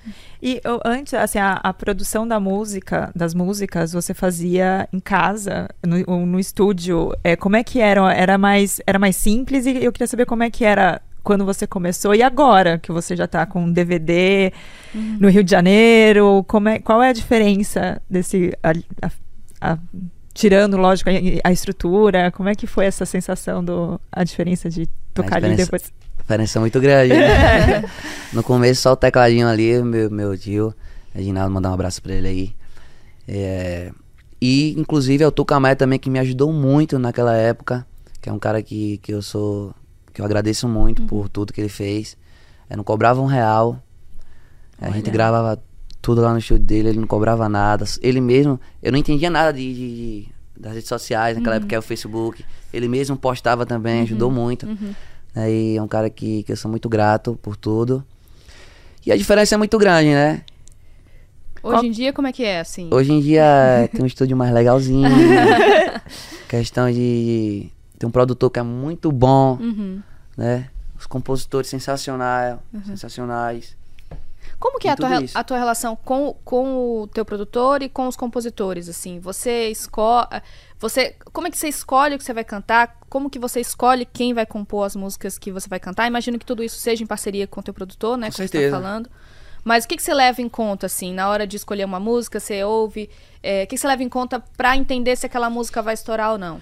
[0.42, 5.68] E eu- antes, assim, a, a produção da música, das músicas, você fazia em casa,
[5.86, 7.12] no, ou no estúdio.
[7.24, 8.14] É, como é que era?
[8.14, 11.66] Era mais, era mais simples e eu queria saber como é que era quando você
[11.68, 14.52] começou e agora que você já tá com DVD
[14.94, 16.44] no Rio de Janeiro.
[16.48, 18.52] Como é, qual é a diferença desse.
[18.64, 18.74] a-
[19.08, 19.12] a-
[19.74, 19.78] a-
[20.34, 21.14] tirando, lógico, a,
[21.50, 24.00] a estrutura, como é que foi essa sensação do.
[24.12, 25.92] a diferença de tocar ali depois?
[26.20, 27.14] Diferença muito grande.
[27.14, 27.84] né?
[28.34, 30.74] no começo, só o tecladinho ali, meu, meu tio,
[31.14, 32.54] Reginaldo, mandar um abraço pra ele aí.
[33.28, 33.92] É,
[34.42, 37.86] e, inclusive, é o Tucamé também, que me ajudou muito naquela época.
[38.22, 39.74] Que é um cara que, que eu sou.
[40.14, 42.18] Que eu agradeço muito por tudo que ele fez.
[42.70, 43.82] Eu não cobrava um real.
[44.80, 45.14] A gente Olha.
[45.14, 45.64] gravava
[46.02, 47.84] tudo lá no estúdio dele, ele não cobrava nada.
[48.02, 51.80] Ele mesmo, eu não entendia nada de, de- de- das redes sociais, naquela época é
[51.80, 52.44] o Facebook.
[52.74, 54.66] Ele mesmo postava também, ajudou muito.
[55.36, 55.52] né?
[55.52, 58.04] E é um cara que, que eu sou muito grato por tudo.
[59.06, 60.42] E a diferença é muito grande, né?
[61.62, 62.90] Hoje Qual- em dia, como é que é, assim?
[62.94, 65.10] Hoje em dia tem um estúdio mais legalzinho.
[66.48, 70.02] questão de ter um produtor que é muito bom, Uhum.
[70.36, 70.70] né?
[70.98, 73.78] Os compositores sensacionais, sensacionais.
[74.58, 78.08] Como que é a tua, a tua relação com, com o teu produtor e com
[78.08, 79.20] os compositores, assim?
[79.20, 80.28] Você escolhe...
[80.80, 82.98] Você, como é que você escolhe o que você vai cantar?
[83.10, 86.08] Como que você escolhe quem vai compor as músicas que você vai cantar?
[86.08, 88.28] Imagino que tudo isso seja em parceria com o teu produtor, né?
[88.28, 88.66] Com como certeza.
[88.66, 89.10] você tá falando.
[89.64, 92.40] Mas o que, que você leva em conta, assim, na hora de escolher uma música?
[92.40, 93.10] Você ouve...
[93.44, 96.32] é, o que, que você leva em conta pra entender se aquela música vai estourar
[96.32, 96.62] ou não?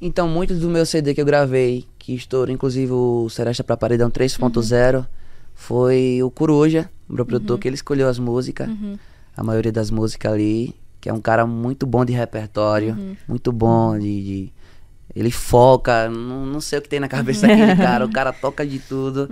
[0.00, 4.10] Então, muitos do meu CD que eu gravei, que estourou, inclusive o Seresta pra Paredão
[4.10, 5.06] 3.0,
[5.54, 8.68] foi o Coruja, o meu produtor, que ele escolheu as músicas.
[9.36, 13.98] A maioria das músicas ali, que é um cara muito bom de repertório, muito bom
[13.98, 14.22] de.
[14.24, 14.52] de-
[15.14, 18.64] ele foca, não, não sei o que tem na cabeça daquele cara, o cara toca
[18.66, 19.28] de tudo.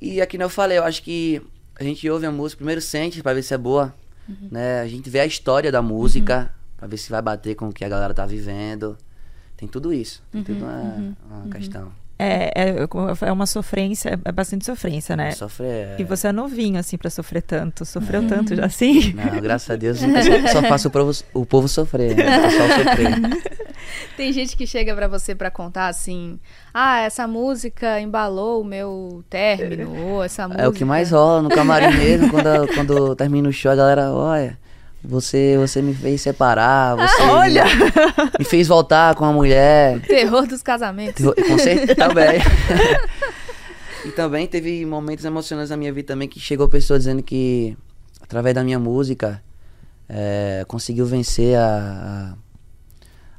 [0.00, 1.40] E aqui não eu falei, eu acho que
[1.78, 3.94] a gente ouve a música, primeiro sente pra ver se é boa,
[4.50, 4.80] né?
[4.80, 7.84] A gente vê a história da música, pra ver se vai bater com o que
[7.84, 8.96] a galera tá vivendo.
[9.56, 11.92] Tem tudo isso, tem tudo uma, uma questão.
[12.16, 12.76] É, é,
[13.22, 15.32] é uma sofrência, é bastante sofrência, né?
[15.32, 15.96] Sofrer é...
[15.98, 17.84] E você é novinho, assim, pra sofrer tanto.
[17.84, 19.12] Sofreu tanto já, assim?
[19.12, 20.08] Não, graças a Deus, eu
[20.48, 22.38] só, só faço o povo, o povo sofrer, né?
[22.38, 23.54] O pessoal sofrer.
[24.16, 26.38] Tem gente que chega pra você pra contar assim:
[26.72, 30.62] ah, essa música embalou o meu término, ou essa música.
[30.62, 34.12] É o que mais rola no camarim mesmo, quando, quando termina o show, a galera,
[34.12, 34.56] olha,
[35.04, 37.64] você, você me fez separar, você Olha!
[38.38, 40.00] me fez voltar com a mulher.
[40.00, 41.24] Terror dos casamentos.
[41.24, 42.40] Com certeza também.
[44.04, 47.76] e também teve momentos emocionantes na minha vida também que chegou pessoa dizendo que
[48.20, 49.42] através da minha música
[50.08, 52.34] é, conseguiu vencer a,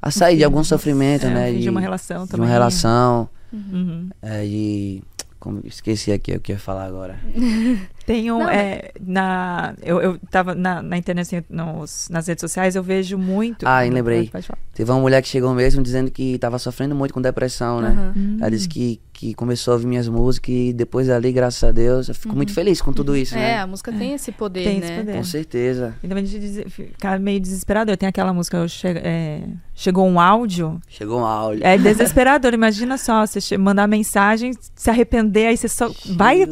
[0.02, 1.52] a, a sair de algum sofrimento, É, né?
[1.54, 2.46] de uma relação de também.
[2.48, 3.30] uma relação.
[3.54, 4.10] Uhum.
[4.22, 5.02] É, de.
[5.40, 7.20] Como, esqueci aqui o que eu ia falar agora.
[8.06, 8.40] Tem um.
[8.40, 12.84] Não, é, na, eu, eu tava na, na internet, assim, nos, nas redes sociais, eu
[12.84, 13.68] vejo muito.
[13.68, 14.32] Ah, lembrei.
[14.74, 17.90] Teve uma mulher que chegou mesmo dizendo que tava sofrendo muito com depressão, né?
[17.90, 18.14] Aham.
[18.16, 18.38] Hum.
[18.40, 22.10] Ela disse que que começou a ouvir minhas músicas e depois ali, graças a Deus,
[22.10, 22.36] eu fico Uhum.
[22.36, 23.58] muito feliz com tudo isso, É, né?
[23.60, 24.86] a música tem esse poder, Tem né?
[24.86, 25.14] esse poder.
[25.16, 25.96] Com certeza.
[26.04, 27.96] E também de ficar meio desesperador.
[27.96, 29.42] Tem aquela música, eu che- é,
[29.74, 30.80] chegou um áudio.
[30.90, 31.58] Chegou uma aula.
[31.62, 32.54] É desesperador.
[32.54, 36.46] Imagina só, você mandar mensagem, se arrepender, aí você só vai,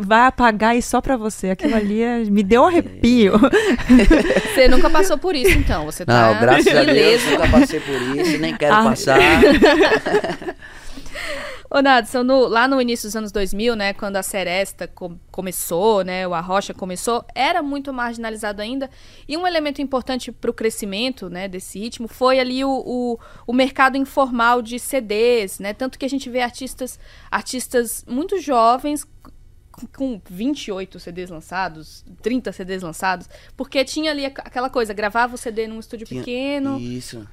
[0.00, 1.50] vai apagar e só pra você.
[1.50, 3.32] Aquilo ali é- me deu um arrepio.
[4.54, 5.84] Você nunca passou por isso, então.
[5.86, 8.84] Você tá Não, graças a Deus, nunca passei por isso, nem quero Ah.
[8.84, 9.18] passar.
[11.76, 16.04] Ô, Nadson, no- lá no início dos anos 2000, né, quando a Seresta co- começou,
[16.04, 18.88] né, o Arrocha começou, era muito marginalizado ainda.
[19.26, 23.52] E um elemento importante para o crescimento, né, desse ritmo foi ali o, o, o
[23.52, 25.72] mercado informal de CDs, né?
[25.74, 26.96] Tanto que a gente vê artistas,
[27.28, 29.04] artistas muito jovens
[29.96, 35.38] com 28 CDs lançados, 30 CDs lançados, porque tinha ali aqu- aquela coisa, gravava o
[35.38, 36.78] CD num estúdio Tinha- pequeno,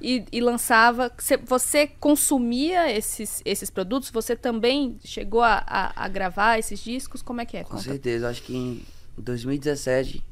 [0.01, 1.12] e, e lançava.
[1.17, 4.10] Cê- Você consumia esses, esses produtos?
[4.12, 7.21] Você também chegou a, a- a gravar esses discos?
[7.21, 7.63] Como é que é?
[7.63, 7.84] Com Conta.
[7.84, 8.82] certeza, acho que em
[9.17, 10.23] 2017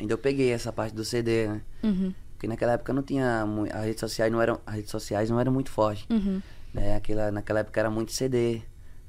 [0.00, 1.60] ainda eu peguei essa parte do CD, né?
[1.82, 5.40] Uhum, Porque naquela época não tinha as redes sociais não eram as redes sociais não
[5.40, 6.40] eram muito fortes, uhum,
[6.72, 6.96] né?
[6.96, 8.62] Aquela naquela época era muito CD.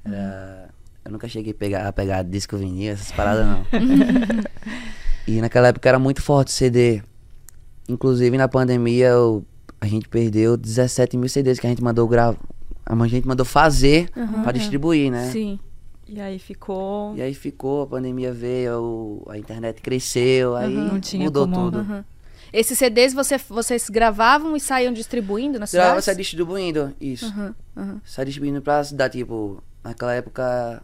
[0.04, 0.68] Era
[1.04, 3.64] eu nunca cheguei a pegar, a pegar disco vinil, essas paradas não.
[5.26, 7.02] e naquela época era muito forte o CD.
[7.88, 9.44] Inclusive na pandemia eu-
[9.80, 12.38] a gente perdeu 17 mil CDs que a gente mandou gravar.
[12.86, 14.42] A gente mandou fazer Uhum.
[14.42, 15.30] pra distribuir, né?
[15.30, 15.58] Sim.
[16.08, 17.14] E aí ficou.
[17.16, 20.84] E aí ficou, a pandemia veio, a internet cresceu, aí Uhum.
[20.94, 21.78] Não tinha mudou como- tudo.
[21.78, 22.04] uhum.
[22.52, 26.02] Esses CDs você, vocês gravavam e saíam distribuindo na cidade?
[26.04, 27.26] sai distribuindo, isso.
[27.26, 28.00] Uhum, uhum.
[28.04, 30.82] Sai distribuindo pra cidade, tipo, naquela época,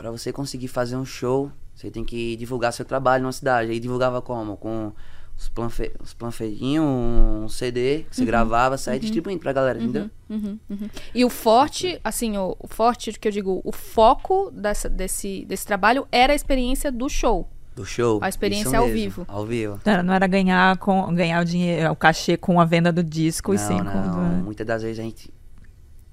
[0.00, 3.70] pra você conseguir fazer um show, você tem que divulgar seu trabalho na cidade.
[3.70, 4.56] Aí divulgava como?
[4.56, 4.92] Com
[5.36, 10.10] os, planfe os panfletinhos, um CD que você gravava, saia distribuindo pra galera, entendeu?
[10.30, 10.88] Uhum, uhum.
[11.14, 15.66] E o forte, assim, o, o forte que eu digo, o foco dessa, desse, desse
[15.66, 17.46] trabalho era a experiência do show.
[17.76, 18.20] Do show.
[18.22, 19.24] A experiência isso ao vivo.
[19.28, 19.80] Ao vivo.
[19.84, 23.04] Não era- Não era ganhar, com, ganhar o dinheiro, o cachê com a venda do
[23.04, 23.92] disco e não, sim não.
[24.14, 24.44] com.
[24.44, 25.30] Muitas das vezes a gente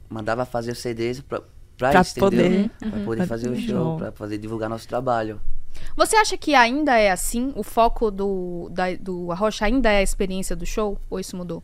[0.09, 1.41] mandava fazer os CDs pra,
[1.77, 2.69] pra, Pra isso, poder- entendeu?
[2.79, 3.97] Pra poder Pra fazer o show, show.
[3.97, 5.39] pra poder divulgar nosso trabalho.
[5.95, 7.53] Você acha que ainda é assim?
[7.55, 10.99] O foco do, da, do Arrocha ainda é a experiência do show?
[11.09, 11.63] Ou isso mudou?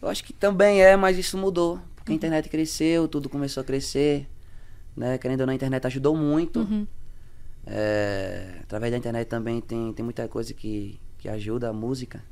[0.00, 1.80] Eu acho que também é, mas isso mudou.
[1.96, 4.26] Porque a internet cresceu, tudo começou a crescer.
[4.96, 5.18] Né?
[5.18, 6.60] Querendo ou não, a internet ajudou muito.
[6.60, 6.86] Uhum.
[7.66, 12.22] É, através da internet também tem, tem muita coisa que, que ajuda a música.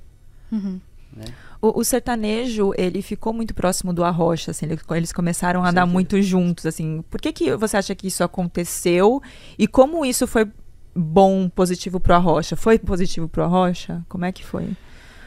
[0.51, 0.81] Uhum.
[1.17, 1.25] Né?
[1.61, 5.87] O, o sertanejo, ele ficou muito próximo do Arrocha, assim, ele- eles começaram a andar
[5.87, 7.03] muito juntos, assim.
[7.11, 9.21] Por que, que você acha que isso aconteceu?
[9.59, 10.47] E como isso foi
[10.95, 12.55] bom, positivo pro Arrocha?
[12.57, 14.05] Foi positivo pro Arrocha?
[14.09, 14.69] Como é que foi?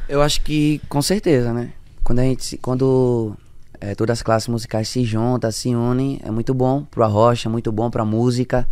[0.08, 1.74] Eu acho que com certeza, né?
[2.04, 3.36] Quando a gente quando
[3.80, 7.52] é, todas as classes musicais se juntam, se unem, é muito bom pro arrocha, é
[7.52, 8.67] muito bom pra música.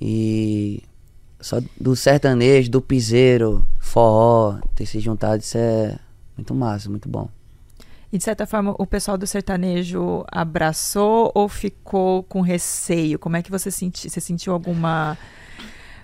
[0.00, 0.82] E
[1.40, 5.98] só do sertanejo, do piseiro, forró, ter se juntado, isso é
[6.36, 7.28] muito massa, muito bom.
[8.12, 13.18] E de certa forma, o pessoal do sertanejo abraçou ou ficou com receio?
[13.18, 14.10] Como é que você sentiu?
[14.10, 15.16] Você sentiu alguma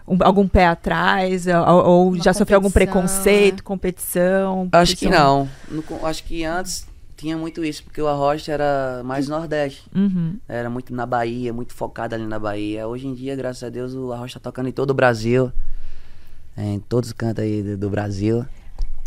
[0.06, 3.62] um- algum pé atrás ou, ou já sofreu algum preconceito, né?
[3.64, 4.68] competição?
[4.70, 5.48] Acho que não.
[5.68, 9.82] No acho que antes tinha muito isso, porque o arrocha era mais nordeste.
[9.94, 10.36] Uhum.
[10.48, 12.86] Era muito na Bahia, muito focado ali na Bahia.
[12.86, 15.50] Hoje em dia, graças a Deus, o arrocha tá tocando em todo o Brasil.
[16.56, 18.44] É, em todos os cantos aí do, do Brasil.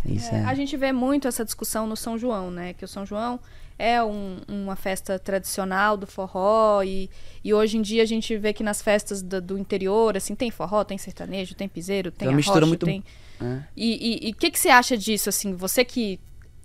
[0.06, 0.44] Isso é.
[0.44, 2.72] A gente vê muito essa discussão no São João, né?
[2.74, 3.38] Que o São João
[3.78, 7.10] é um- uma festa tradicional do forró e,
[7.44, 10.50] e hoje em dia a gente vê que nas festas do, do interior, assim, tem
[10.50, 13.02] forró, tem sertanejo, tem piseiro, tem uma mistura arrocha, muito- tem...
[13.40, 13.66] né?
[13.76, 15.54] E o que, que você acha disso, assim?
[15.54, 16.20] Você que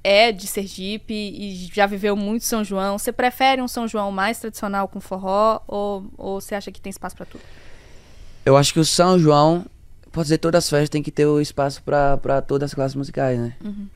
[0.07, 4.37] é de Sergipe e já viveu muito São João, você prefere um São João mais
[4.39, 7.41] tradicional com forró ou, ou você acha que tem espaço pra tudo?
[8.45, 9.65] Eu acho que o São João,
[10.11, 13.39] pode dizer, todas as festas tem que ter o espaço pra todas as classes musicais,
[13.39, 13.55] né?
[13.63, 13.87] Uhum.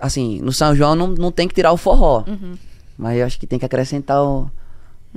[0.00, 2.24] Assim, no São João não, não tem que tirar o forró.
[2.26, 2.56] Uhum.
[2.98, 4.50] Mas eu acho que tem que acrescentar o-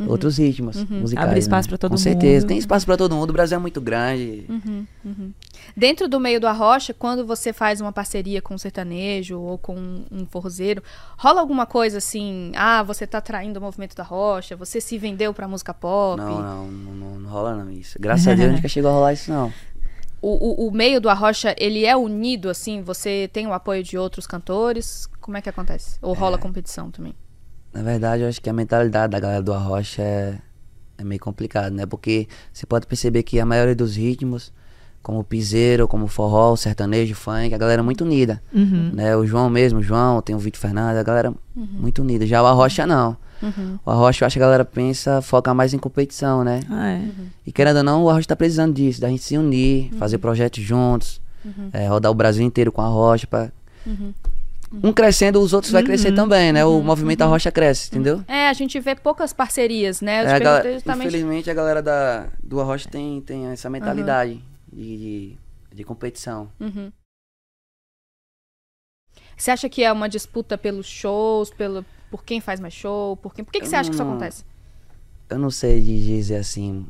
[0.07, 1.27] outros ritmos musicais.
[1.27, 1.69] Abre espaço né?
[1.69, 2.49] pra todo Com certeza, mundo.
[2.49, 3.29] tem espaço pra todo mundo.
[3.29, 4.45] O Brasil é muito grande.
[4.47, 5.33] Uhum, uhum.
[5.75, 9.75] Dentro do meio do arrocha, quando você faz uma parceria com um sertanejo ou com
[10.11, 10.81] um, forrozeiro,
[11.17, 15.33] rola alguma coisa assim, ah, você tá traindo o movimento da rocha, você se vendeu
[15.33, 16.17] pra música pop?
[16.17, 17.97] Não, não, não, não, não rola não isso.
[17.99, 19.51] Graças a Deus nunca chegou a rolar isso não.
[20.21, 23.97] O, o, o meio do arrocha, ele é unido, assim, você tem o apoio de
[23.97, 25.97] outros cantores, como é que acontece?
[25.99, 27.15] Ou rola competição também?
[27.73, 30.37] Na verdade, eu acho que a mentalidade da galera do Arrocha é,
[30.97, 31.85] é meio complicado, né?
[31.85, 34.51] Porque você pode perceber que a maioria dos ritmos,
[35.01, 38.41] como o piseiro, como o forró, o sertanejo, o funk, a galera é muito unida.
[38.53, 38.91] Uhum.
[38.93, 39.15] Né?
[39.15, 42.25] O João mesmo, o João, tem o Vitor Fernandes, a galera muito unida.
[42.25, 43.15] Já o Arrocha não.
[43.41, 43.79] Uhum.
[43.85, 46.59] O Arrocha, eu acho que a galera pensa, foca mais em competição, né?
[46.69, 46.97] Ah, é.
[46.97, 47.27] Uhum.
[47.47, 49.97] E querendo ou não, o Arrocha tá precisando disso, da gente se unir, uhum.
[49.97, 51.69] fazer projetos juntos, uhum.
[51.73, 53.51] é, rodar o Brasil inteiro com a Rocha pra...
[54.71, 54.89] Uhum.
[54.89, 56.63] Um crescendo, os outros vai crescer também, né?
[56.63, 58.23] O movimento Arrocha cresce, entendeu?
[58.27, 60.23] É, a gente vê poucas parcerias, né?
[60.23, 61.07] É, a justamente...
[61.07, 65.37] Infelizmente, a galera da, do Arrocha tem, tem essa mentalidade de, de,
[65.73, 66.49] de competição.
[69.35, 73.17] Você acha que é uma disputa pelos shows, pelo, por quem faz mais show?
[73.17, 74.45] Por, quem, por que, que você acha que isso acontece?
[75.29, 76.85] Eu não sei dizer assim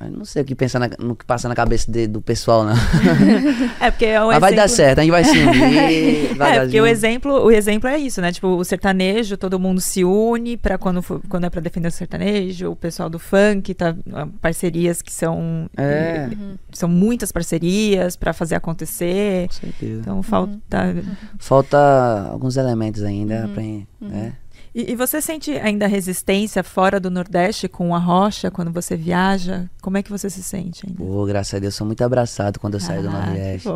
[0.00, 2.64] eu não sei o que pensar na, no que passa na cabeça de, do pessoal,
[2.64, 2.72] não.
[3.78, 4.40] é porque é um Mas exemplo...
[4.40, 6.40] vai dar certo, a gente vai se unir.
[6.40, 8.32] é, porque o exemplo, o exemplo é isso, né?
[8.32, 12.70] Tipo, o sertanejo, todo mundo se une para quando, quando é para defender o sertanejo,
[12.70, 15.68] o pessoal do funk, tá, ah, parcerias que são.
[15.76, 16.30] É.
[16.32, 16.54] Uhum.
[16.72, 19.48] São muitas parcerias para fazer acontecer.
[19.48, 20.00] Com certeza.
[20.00, 20.52] Então falta.
[20.86, 21.16] Uhum.
[21.38, 23.52] Falta alguns elementos ainda uhum.
[23.52, 23.62] pra.
[24.08, 24.32] Né?
[24.74, 29.68] E, e, você sente ainda resistência fora do Nordeste com a rocha quando você viaja?
[29.82, 31.02] Como é que você se sente ainda?
[31.02, 33.68] Pô, graças a Deus, sou muito abraçado quando eu saio ah, do Nordeste.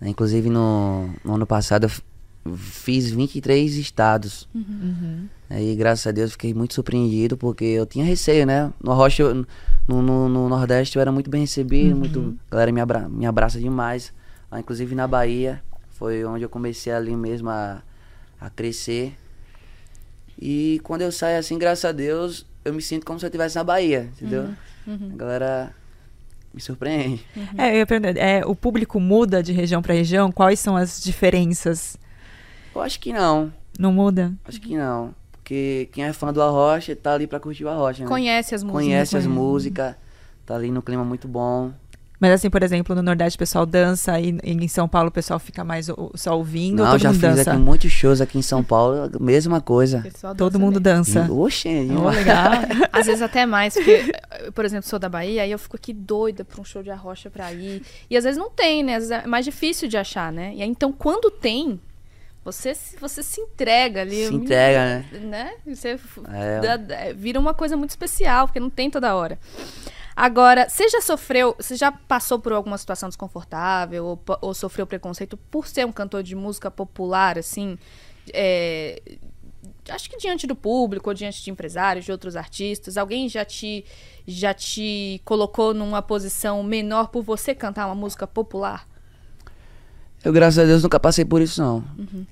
[0.00, 4.48] Inclusive, no, no, ano passado, eu fiz 23 estados.
[4.54, 5.26] Uhum.
[5.50, 8.72] E graças a Deus, fiquei muito surpreendido, porque eu tinha receio, né?
[8.80, 9.34] No rocha, eu,
[9.88, 11.98] no, no, no, Nordeste, eu era muito bem recebido, uhum.
[11.98, 14.12] muito, a galera me, abra, me abraça demais.
[14.52, 17.82] Lá, inclusive, na Bahia, foi onde eu comecei ali mesmo a,
[18.40, 19.16] a crescer.
[20.40, 23.56] E quando eu saio assim, graças a Deus, eu me sinto como se eu estivesse
[23.56, 24.44] na Bahia, entendeu?
[24.86, 24.94] Uhum.
[24.94, 25.10] Uhum.
[25.12, 25.74] A galera
[26.54, 27.24] me surpreende.
[27.36, 27.46] Uhum.
[27.58, 30.30] É, eu ia é, o público muda de região para região?
[30.30, 31.96] Quais são as diferenças?
[32.74, 33.52] Eu acho que não.
[33.78, 34.32] Não muda?
[34.44, 35.14] Acho que não.
[35.32, 38.08] Porque quem é fã do Arrocha tá ali pra curtir o Arrocha, né?
[38.08, 38.84] Conhece as músicas.
[38.84, 39.94] Conhece as músicas,
[40.46, 41.72] tá ali no clima muito bom.
[42.20, 45.38] Mas assim, por exemplo, no Nordeste o pessoal dança e em São Paulo o pessoal
[45.38, 47.52] fica mais só ouvindo Não, todo já mundo fiz dança?
[47.52, 50.04] aqui muitos shows aqui em São Paulo, mesma coisa.
[50.36, 51.30] Todo mundo dança.
[51.30, 52.52] Oxe, oh, legal.
[52.92, 54.12] Às vezes até mais, porque,
[54.54, 57.30] por exemplo, sou da Bahia, aí eu fico aqui doida pra um show de arrocha
[57.30, 57.82] pra ir.
[58.10, 58.96] E às vezes não tem, né?
[58.96, 60.52] Às vezes é mais difícil de achar, né?
[60.54, 61.80] E aí, então, quando tem,
[62.44, 64.26] você, você se entrega ali.
[64.26, 65.04] Se entrega, né?
[65.20, 65.52] né?
[65.66, 65.98] Você
[66.32, 67.12] é.
[67.12, 69.38] vira uma coisa muito especial, porque não tem toda hora.
[70.20, 75.36] Agora, você já sofreu, você já passou por alguma situação desconfortável ou, ou sofreu preconceito
[75.36, 77.78] por ser um cantor de música popular, assim?
[78.34, 79.00] É,
[79.88, 83.84] acho que diante do público, ou diante de empresários, de outros artistas, alguém já te
[84.26, 88.88] já te colocou numa posição menor por você cantar uma música popular?
[90.24, 91.76] Eu, graças a Deus, nunca passei por isso, não.
[91.96, 92.26] Uhum.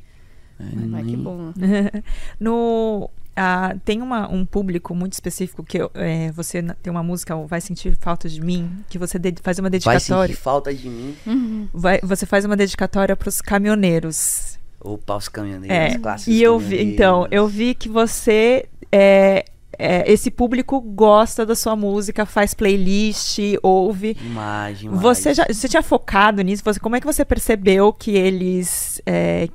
[0.58, 1.04] É, Ai, nem...
[1.04, 1.52] que bom.
[2.40, 7.60] no, ah, tem uma, um público muito específico que é, você tem uma música, Vai
[7.60, 10.00] Sentir Falta de Mim, que você faz uma dedicatória.
[10.00, 11.14] Vai sentir falta de mim.
[11.26, 11.68] Uhum.
[11.72, 14.58] Vai, você faz uma dedicatória para os caminhoneiros.
[14.80, 16.34] Opa, os caminhoneiros, é, clássicos.
[16.34, 19.44] E eu vi, então, eu vi que você é,
[19.78, 24.16] é, esse público gosta da sua música, faz playlist, ouve.
[24.24, 25.02] Imagem, imagem.
[25.02, 26.62] Você já você tinha focado nisso?
[26.64, 29.48] Você, como é que você percebeu que eles é,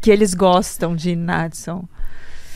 [0.00, 1.84] que eles gostam de Nadson?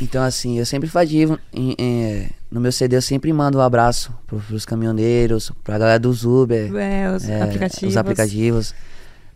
[0.00, 1.38] Então, assim, eu sempre fazia.
[1.52, 5.98] Em, em, no meu CD eu sempre mando um abraço pro, pros caminhoneiros, pra galera
[5.98, 6.74] dos Uber.
[6.76, 7.88] É, os é, aplicativos.
[7.88, 8.74] Os aplicativos.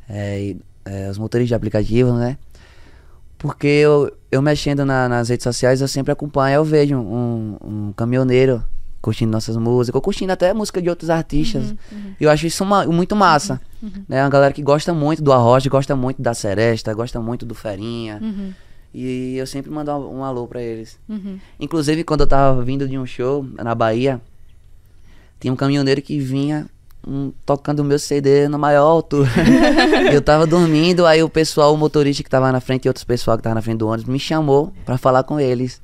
[0.08, 2.38] É, e, é, os motoristas de aplicativos, né?
[3.38, 7.92] Porque eu, eu mexendo na, nas redes sociais, eu sempre acompanho, eu vejo um, um
[7.92, 8.64] caminhoneiro
[9.02, 11.70] curtindo nossas músicas, ou curtindo até música de outros artistas.
[11.70, 12.14] Uhum, uhum.
[12.20, 13.60] Eu acho isso uma, muito massa.
[13.80, 14.22] Uhum, uhum, né?
[14.22, 18.18] Uma galera que gosta muito do Arrocha, gosta muito da Seresta, gosta muito do Ferinha.
[18.98, 20.98] E eu sempre mando um, alô pra eles.
[21.06, 21.38] Uhum.
[21.60, 24.18] Inclusive, quando eu tava vindo de um show na Bahia,
[25.38, 26.64] tinha um caminhoneiro que vinha
[27.06, 29.28] um, tocando o meu CD na maior altura.
[30.10, 33.36] eu tava dormindo, aí o pessoal, o motorista que tava na frente e outros pessoal
[33.36, 35.78] que tava na frente do ônibus, me chamou pra falar com eles.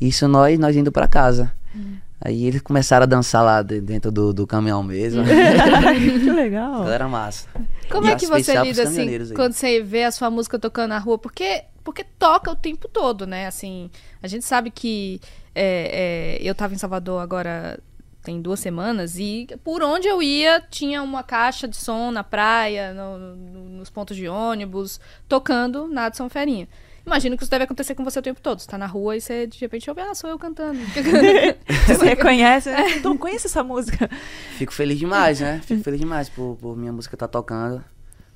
[0.00, 1.52] Isso nós, nós indo pra casa.
[1.74, 1.96] Uhum.
[2.18, 5.22] Aí eles começaram a dançar lá dentro do, do caminhão mesmo.
[5.28, 6.84] que legal.
[6.84, 7.48] Galera massa.
[7.90, 10.98] Como e é que você lida assim, quando você vê a sua música tocando na
[10.98, 11.18] rua?
[11.18, 13.46] Porque porque toca o tempo todo, né?
[13.46, 13.88] Assim,
[14.20, 15.20] a gente sabe que
[15.54, 17.78] é, é, eu estava em Salvador agora
[18.24, 22.92] tem duas semanas e por onde eu ia tinha uma caixa de som na praia,
[22.92, 26.68] no, no, nos pontos de ônibus, tocando na de São Ferinha.
[27.06, 28.58] Imagino que isso deve acontecer com você o tempo todo.
[28.58, 30.80] Você tá na rua e você de repente ouve, ah, sou eu cantando.
[31.86, 32.96] você reconhece, né?
[32.96, 34.10] Então conheço essa música.
[34.58, 35.60] Fico feliz demais, né?
[35.64, 37.84] Fico feliz demais por, por minha música estar tá tocando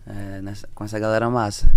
[0.06, 1.68] é, nessa, com essa galera massa.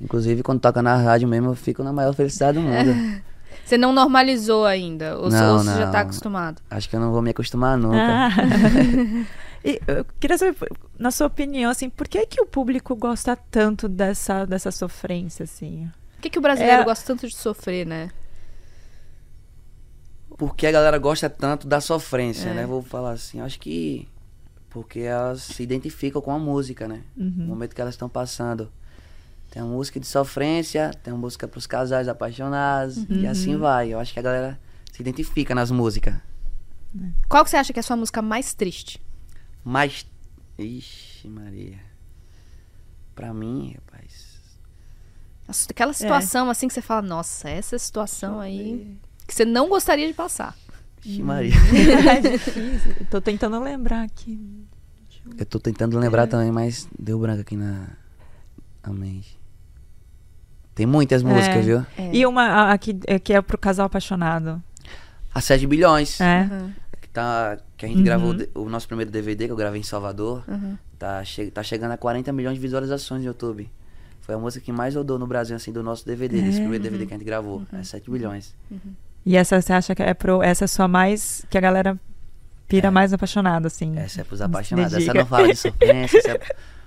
[0.00, 2.94] Inclusive, quando toca na rádio mesmo, eu fico na maior felicidade do mundo.
[3.64, 5.18] Você não normalizou ainda?
[5.18, 5.76] Ou, não, você não.
[5.76, 6.62] já tá acostumado?
[6.70, 7.98] Acho que eu não vou me acostumar nunca.
[7.98, 8.30] Ah.
[9.62, 10.56] e eu queria saber,
[10.98, 15.86] na sua opinião, assim, por que que o público gosta tanto dessa, dessa sofrência, assim?
[16.14, 16.84] Por que, que o brasileiro é...
[16.84, 18.08] gosta tanto de sofrer, né?
[20.38, 22.54] por que a galera gosta tanto da sofrência, é.
[22.54, 22.66] né?
[22.66, 24.08] Vou falar assim, acho que
[24.70, 27.02] porque elas se identificam com a música, né?
[27.16, 27.32] Uhum.
[27.36, 28.70] No momento que elas estão passando.
[29.50, 33.06] Tem uma música de sofrência, tem uma música para os casais apaixonados uhum.
[33.10, 33.92] e assim vai.
[33.92, 34.60] Eu acho que a galera
[34.92, 36.14] se identifica nas músicas.
[37.28, 39.02] Qual que você acha que é a sua música mais triste?
[39.64, 40.06] Mais.
[40.58, 41.78] Ixi, Maria.
[43.14, 44.38] Pra mim, rapaz.
[45.70, 46.50] Aquela situação é.
[46.50, 50.56] assim que você fala, nossa, essa situação aí que você não gostaria de passar.
[51.04, 51.54] Ixi, Maria.
[52.10, 53.06] é difícil.
[53.10, 54.66] tô tentando lembrar aqui.
[55.36, 56.26] Eu tô tentando lembrar é.
[56.26, 57.88] também, mas deu branco aqui na,
[58.82, 59.37] na mente.
[60.78, 61.60] Tem muitas músicas, é.
[61.60, 61.86] viu?
[61.98, 62.10] É.
[62.12, 64.62] E uma aqui que é pro casal apaixonado.
[65.34, 66.20] A 7 bilhões.
[66.20, 66.48] É.
[66.48, 66.72] Uhum.
[67.00, 68.04] Que, tá, que a gente uhum.
[68.04, 70.44] gravou o nosso primeiro DVD, que eu gravei em Salvador.
[70.46, 70.78] Uhum.
[70.96, 73.68] Tá, che tá chegando a 40 milhões de visualizações no YouTube.
[74.20, 76.60] Foi a música que mais rodou no Brasil, assim, do nosso DVD, desse é.
[76.60, 77.58] primeiro DVD que a gente gravou.
[77.72, 77.80] Uhum.
[77.80, 78.54] É 7 bilhões.
[78.70, 78.94] Uhum.
[79.26, 80.44] E essa você acha que é pro.
[80.44, 81.44] Essa é sua mais.
[81.50, 81.98] que a galera
[82.68, 82.90] pira é.
[82.92, 83.98] mais apaixonada, assim.
[83.98, 84.94] Essa é pros apaixonados.
[84.94, 86.18] Essa não fala de sofrência.
[86.18, 86.40] essa é...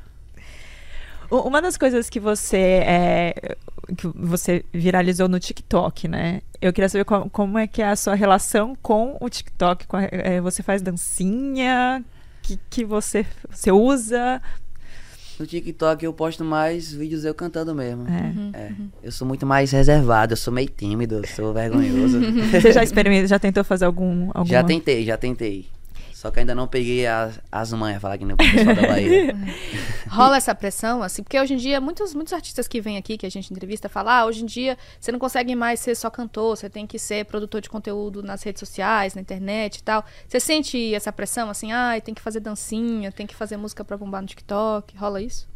[1.32, 3.56] Uma das coisas que você é,
[3.98, 6.42] que você viralizou no TikTok, né?
[6.62, 9.88] Eu queria saber como, como é que é a sua relação com o TikTok.
[9.88, 12.04] Com a, é, você faz dancinha?
[12.42, 14.42] Que, que você, você usa?
[15.40, 18.08] No TikTok eu posto mais vídeos eu cantando mesmo.
[18.08, 18.22] É.
[18.22, 18.68] Uhum, é.
[18.68, 18.90] Uhum.
[19.02, 22.20] Eu sou muito mais reservado, eu sou meio tímido, sou vergonhoso.
[22.52, 24.28] Você já experimentou, já tentou fazer algum.
[24.28, 24.46] Alguma...
[24.46, 25.68] Já tentei, já tentei.
[26.22, 29.36] Só que ainda não peguei as, as manhas, falar que nem o pessoal da Bahia.
[30.08, 33.26] Rola essa pressão, assim, porque hoje em dia, muitos, muitos artistas que vêm aqui, que
[33.26, 36.56] a gente entrevista, falam, ah, hoje em dia você não consegue mais ser só cantor,
[36.56, 40.06] você tem que ser produtor de conteúdo nas redes sociais, na internet e tal.
[40.28, 43.98] Você sente essa pressão, assim, ah, tem que fazer dancinha, tem que fazer música pra
[43.98, 44.96] bombar no TikTok?
[44.96, 45.50] Rola isso?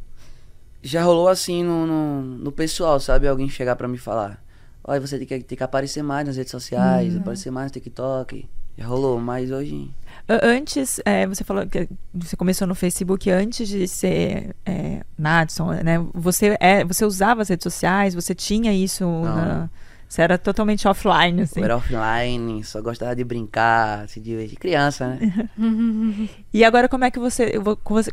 [0.82, 3.28] Já rolou assim no, no, no pessoal, sabe?
[3.28, 4.43] Alguém chegar pra me falar,
[4.84, 7.22] olha, você tem que, tem que aparecer mais nas redes sociais, uhum.
[7.22, 8.49] aparecer mais no TikTok.
[8.78, 9.90] Já rolou, mas hoje
[10.28, 16.04] Antes, é, você falou que você começou no Facebook antes de ser é, Nadson, né?
[16.16, 19.70] Você, é, você usava as redes sociais, você tinha isso na,
[20.10, 21.60] Você era totalmente offline, assim.
[21.60, 24.58] Eu era offline, só gostava de brincar, se divertir.
[24.58, 25.48] Criança, né?
[26.52, 27.54] e agora como é que você,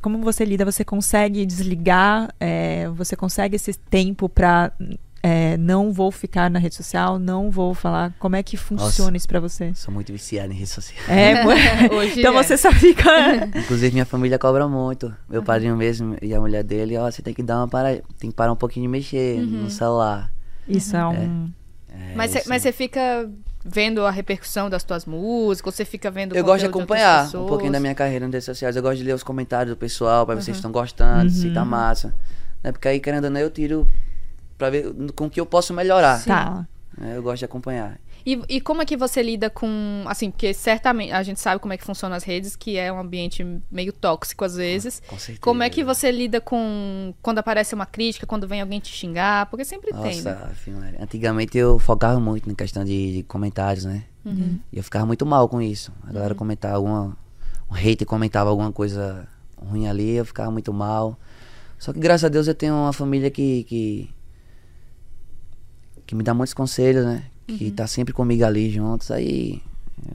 [0.02, 0.66] como você lida?
[0.66, 2.28] Você consegue desligar?
[2.38, 4.70] É, você consegue esse tempo para
[5.22, 8.12] é, não vou ficar na rede social, não vou falar.
[8.18, 9.72] Como é que funciona Nossa, isso pra você?
[9.74, 10.98] Sou muito viciado em rede social.
[11.08, 11.42] É,
[12.18, 12.42] então é.
[12.42, 13.46] você só fica.
[13.56, 15.14] Inclusive, minha família cobra muito.
[15.28, 18.30] Meu padrinho mesmo e a mulher dele, ó, você tem que dar uma parada, tem
[18.30, 19.62] que parar um pouquinho de mexer uhum.
[19.62, 20.32] no celular.
[20.66, 21.50] Isso é um.
[21.88, 23.30] É, mas, cê, mas você fica
[23.64, 27.46] vendo a repercussão das tuas músicas, você fica vendo Eu gosto de acompanhar de um
[27.46, 28.74] pouquinho da minha carreira nas redes sociais.
[28.74, 30.42] Eu gosto de ler os comentários do pessoal para ver uhum.
[30.42, 31.30] se vocês estão gostando, uhum.
[31.30, 31.68] se tá uhum.
[31.68, 32.12] massa.
[32.62, 32.72] Né?
[32.72, 33.86] Porque aí, querendo ou não, eu tiro
[34.56, 36.22] para ver com que eu posso melhorar.
[36.24, 36.66] Tá.
[37.00, 37.98] É, eu gosto de acompanhar.
[38.24, 41.72] E, e, como é que você lida com, assim, porque certamente a gente sabe como
[41.72, 45.02] é que funcionam as redes, que é um ambiente meio tóxico às vezes.
[45.08, 45.40] Com certeza.
[45.40, 49.46] Como é que você lida com quando aparece uma crítica, quando vem alguém te xingar?
[49.46, 50.72] Porque sempre Nossa, tem.
[50.72, 50.94] Né?
[51.00, 54.04] Antigamente eu focava muito na questão de, de comentários, né?
[54.24, 54.60] Uhum.
[54.72, 55.92] E eu ficava muito mal com isso.
[56.04, 56.38] A galera uhum.
[56.38, 57.16] comentava alguma.
[57.68, 59.26] Um hater comentava alguma coisa
[59.56, 61.18] ruim ali, eu ficava muito mal.
[61.76, 64.10] Só que graças a Deus eu tenho uma família que, que
[66.12, 67.22] que me dá muitos conselhos, né?
[67.46, 67.70] Que uhum.
[67.70, 69.62] tá sempre comigo ali juntos, aí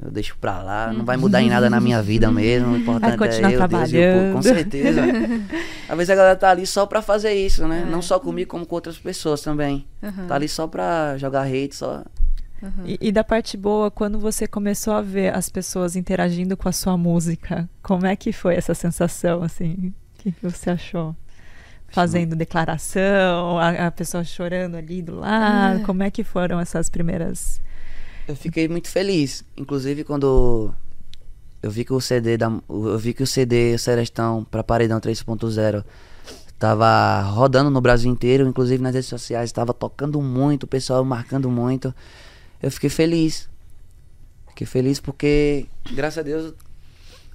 [0.04, 2.74] eu deixo pra lá, não vai mudar em nada na minha vida mesmo.
[2.74, 3.91] O importante vai continuar é eu, trabalhando.
[3.91, 5.02] Deus e o povo, com certeza.
[5.89, 7.84] Às vezes a galera tá ali só pra fazer isso, né?
[7.88, 7.89] É.
[7.89, 9.88] Não só comigo, como com outras pessoas também.
[10.04, 10.28] Uhum.
[10.28, 12.04] Tá ali só pra jogar hate, só.
[12.62, 12.86] Uhum.
[12.86, 16.72] E, e, da parte boa, quando você começou a ver as pessoas interagindo com a
[16.72, 19.93] sua música, como é que foi essa sensação, assim?
[20.20, 21.16] O que, que você achou?
[21.89, 25.79] Fazendo declaração, a, a, pessoa chorando ali do lado?
[25.79, 25.83] É.
[25.83, 27.61] Como é que foram essas primeiras?
[28.27, 30.73] Eu fiquei muito feliz, inclusive quando
[31.61, 35.83] eu vi que o CD da eu vi que o CD Serestão para Paredão 3.0
[36.59, 41.49] tava rodando no Brasil inteiro, inclusive nas redes sociais, estava tocando muito, o pessoal marcando
[41.49, 41.93] muito.
[42.61, 43.49] Eu fiquei feliz.
[44.49, 46.53] Fiquei feliz porque graças a Deus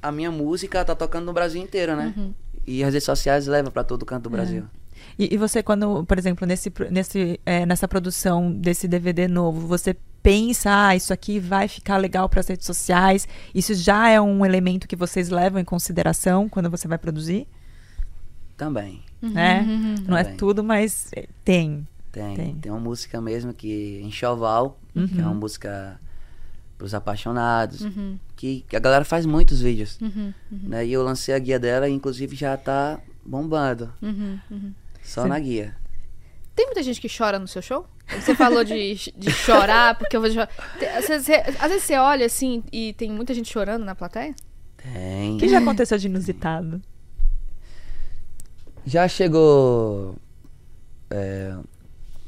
[0.02, 2.12] a minha música tá tocando no Brasil inteiro, né?
[2.16, 2.34] Uhum.
[2.66, 4.38] E as redes sociais levam para todo canto do é.
[4.38, 4.64] Brasil.
[5.18, 9.96] E, e, você, quando, por exemplo, nesse, nesse, é, nessa produção desse DVD novo, você
[10.22, 13.26] pensa, ah, isso aqui vai ficar legal para as redes sociais?
[13.54, 17.46] Isso já é um elemento que vocês levam em consideração quando você vai produzir?
[18.56, 19.02] Também.
[19.20, 19.62] Né?
[19.62, 19.94] Uhum.
[20.08, 21.10] Não é tudo, mas
[21.44, 21.86] tem.
[22.10, 22.36] Tem.
[22.36, 25.08] Tem, tem uma música mesmo que Enxoval, uhum.
[25.08, 25.38] que é uma uhum.
[25.38, 26.00] música
[26.76, 27.80] pros apaixonados.
[27.82, 28.18] Uhum.
[28.42, 30.00] Que, a galera faz muitos vídeos.
[30.00, 30.60] Uhum, uhum.
[30.64, 30.84] Né?
[30.84, 33.94] E eu lancei a guia dela e inclusive já tá bombando.
[34.02, 34.74] Uhum, uhum.
[35.00, 35.28] Só Sim.
[35.28, 35.76] na guia.
[36.52, 37.86] Tem muita gente que chora no seu show?
[38.08, 40.48] Você falou de, de chorar, porque eu vou chorar.
[40.96, 41.28] Às vezes,
[41.60, 44.34] às vezes você olha assim e tem muita gente chorando na plateia?
[44.76, 45.36] Tem.
[45.36, 46.82] O que já aconteceu de inusitado?
[48.84, 50.16] Já chegou
[51.08, 51.54] é,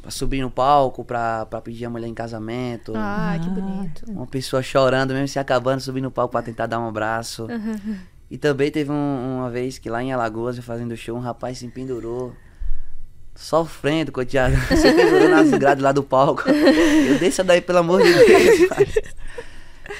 [0.05, 2.92] pra subir no palco pra, pra pedir a mulher em casamento.
[2.94, 4.05] Ah, que bonito.
[4.09, 7.46] Uma pessoa chorando, mesmo se acabando, subir no palco pra tentar dar um abraço.
[8.30, 11.59] E também teve um- uma vez que lá em Alagoas, eu fazendo show, um rapaz
[11.59, 12.34] se pendurou.
[13.36, 14.57] Sofrendo, coiteado.
[14.74, 16.42] Se pendurou nas grades lá do palco.
[16.48, 18.68] Eu desça daí, pelo amor de Deus.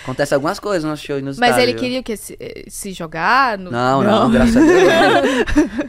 [0.03, 1.53] Acontece algumas coisas no show inusitado.
[1.53, 2.17] Mas ele queria o quê?
[2.17, 3.59] Se, eh, se jogar?
[3.59, 4.83] No, Não, não, graças a Deus.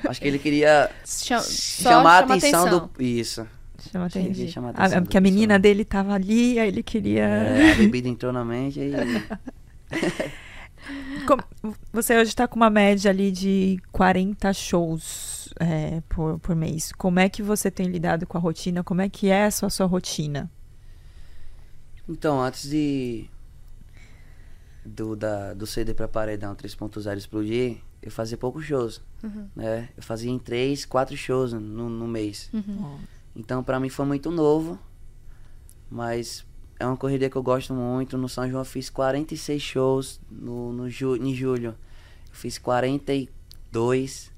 [0.03, 0.11] não.
[0.11, 2.89] Acho que ele queria Cha- só chamar a atenção, atenção.
[2.95, 3.01] do.
[3.03, 3.47] Isso.
[3.91, 4.41] Chama Entendi.
[4.43, 4.65] atenção.
[4.65, 5.59] A Ah, atenção porque a menina pessoa.
[5.59, 7.23] dele tava ali, aí ele queria.
[7.23, 8.91] É, a bebida entrou na mente e.
[11.27, 16.91] Com- Você hoje tá com uma média ali de 40 shows é, por, por mês.
[16.91, 18.83] Como é que você tem lidado com a rotina?
[18.83, 20.49] Como é que é a sua, sua rotina?
[22.07, 23.27] Então, antes de.
[24.85, 29.01] Do, da, do CD pra Paredão 3.0 explodir, eu fazia poucos shows.
[29.55, 29.89] Né?
[29.97, 32.51] Eu fazia em três, quatro shows no, no mês.
[33.35, 34.79] Então, pra mim foi muito novo.
[35.89, 36.45] Mas
[36.79, 38.17] é uma corrida que eu gosto muito.
[38.17, 41.69] No São João eu fiz 46 shows no, no ju, em julho.
[42.29, 44.31] Eu fiz 42.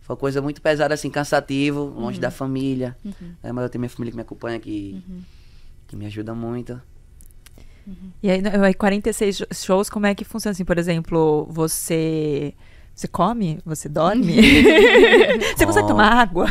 [0.00, 2.96] Foi uma coisa muito pesada, assim, cansativo, longe da família.
[3.42, 3.52] né?
[3.52, 5.02] Mas eu tenho minha família que me acompanha, que,
[5.86, 6.80] que me ajuda muito.
[8.22, 10.64] E aí, aí 46 jo- shows, como é que funciona assim?
[10.64, 12.54] Por exemplo, você.
[12.94, 13.58] Você come?
[13.64, 14.36] Você dorme?
[15.56, 16.46] você consegue tomar água?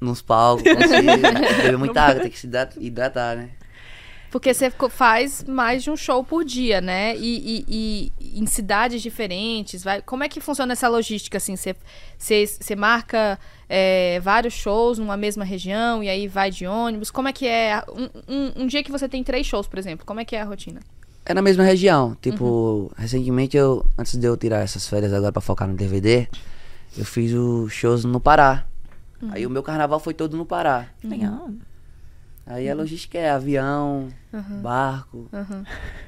[0.00, 0.62] Nos palcos,
[1.58, 3.50] beber muita água, tem que se hidra- hidratar, né?
[4.30, 7.16] Porque você faz mais de um show por dia, né?
[7.16, 9.82] E, e- e em cidades diferentes.
[9.82, 10.02] Vai...
[10.02, 11.56] Como é que funciona essa logística, assim?
[11.56, 11.74] Você,
[12.18, 13.38] você, você marca
[13.70, 17.10] é, vários shows numa mesma região e aí vai de ônibus?
[17.10, 17.82] Como é que é?
[17.88, 20.42] Um, um- um dia que você tem três shows, por exemplo, como é que é
[20.42, 20.80] a rotina?
[21.24, 22.14] É na mesma região.
[22.20, 26.28] Tipo, recentemente eu, antes de eu tirar essas férias agora pra focar no DVD,
[26.98, 28.66] eu fiz os shows no Pará.
[29.30, 30.86] Aí o meu carnaval foi todo no Pará.
[31.02, 31.50] Legal.
[32.50, 34.08] Aí a logística é avião,
[34.62, 35.64] barco, Uhum.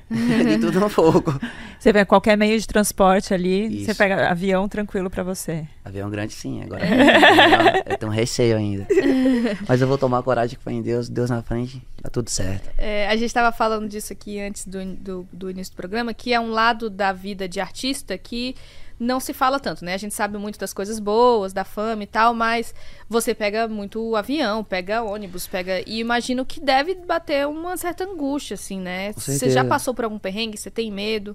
[0.47, 1.39] de tudo um pouco.
[1.79, 3.99] Você vê qualquer meio de transporte ali, você Isso.
[3.99, 5.67] pega avião tranquilo pra você.
[5.85, 6.81] Avião grande sim, agora
[7.87, 8.87] eu tenho receio ainda.
[9.69, 12.71] Mas eu vou tomar coragem com fé em Deus, Deus na frente, tá tudo certo.
[12.79, 16.33] É, a gente estava falando disso aqui antes do, do, do início do programa, que
[16.33, 18.57] é um lado da vida de artista que
[19.01, 19.95] não se fala tanto, né?
[19.95, 22.75] A gente sabe muito das coisas boas, da fama e tal, mas
[23.09, 25.81] você pega muito avião, pega ônibus, pega.
[25.89, 29.15] E imagino que deve bater uma certa angústia, assim, né?
[29.15, 30.59] Você já passou por algum perrengue?
[30.59, 31.35] Você tem medo?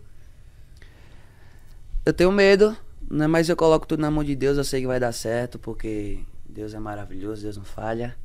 [2.05, 2.77] Eu tenho medo,
[3.09, 3.25] né?
[3.25, 6.19] Mas eu coloco tudo na mão de Deus, eu sei que vai dar certo, porque
[6.47, 8.15] Deus é maravilhoso, Deus não falha.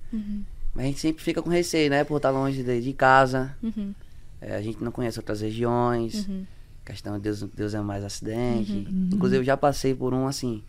[0.75, 2.05] Mas a gente sempre fica com receio, né?
[2.05, 3.57] Por estar longe de, de casa.
[3.63, 3.95] Uhum.
[4.39, 6.29] É, a gente não conhece outras regiões.
[6.29, 6.45] Uhum.
[6.91, 8.87] Questão de Deus, Deus é mais acidente.
[9.13, 10.63] Inclusive, eu já passei por um assim,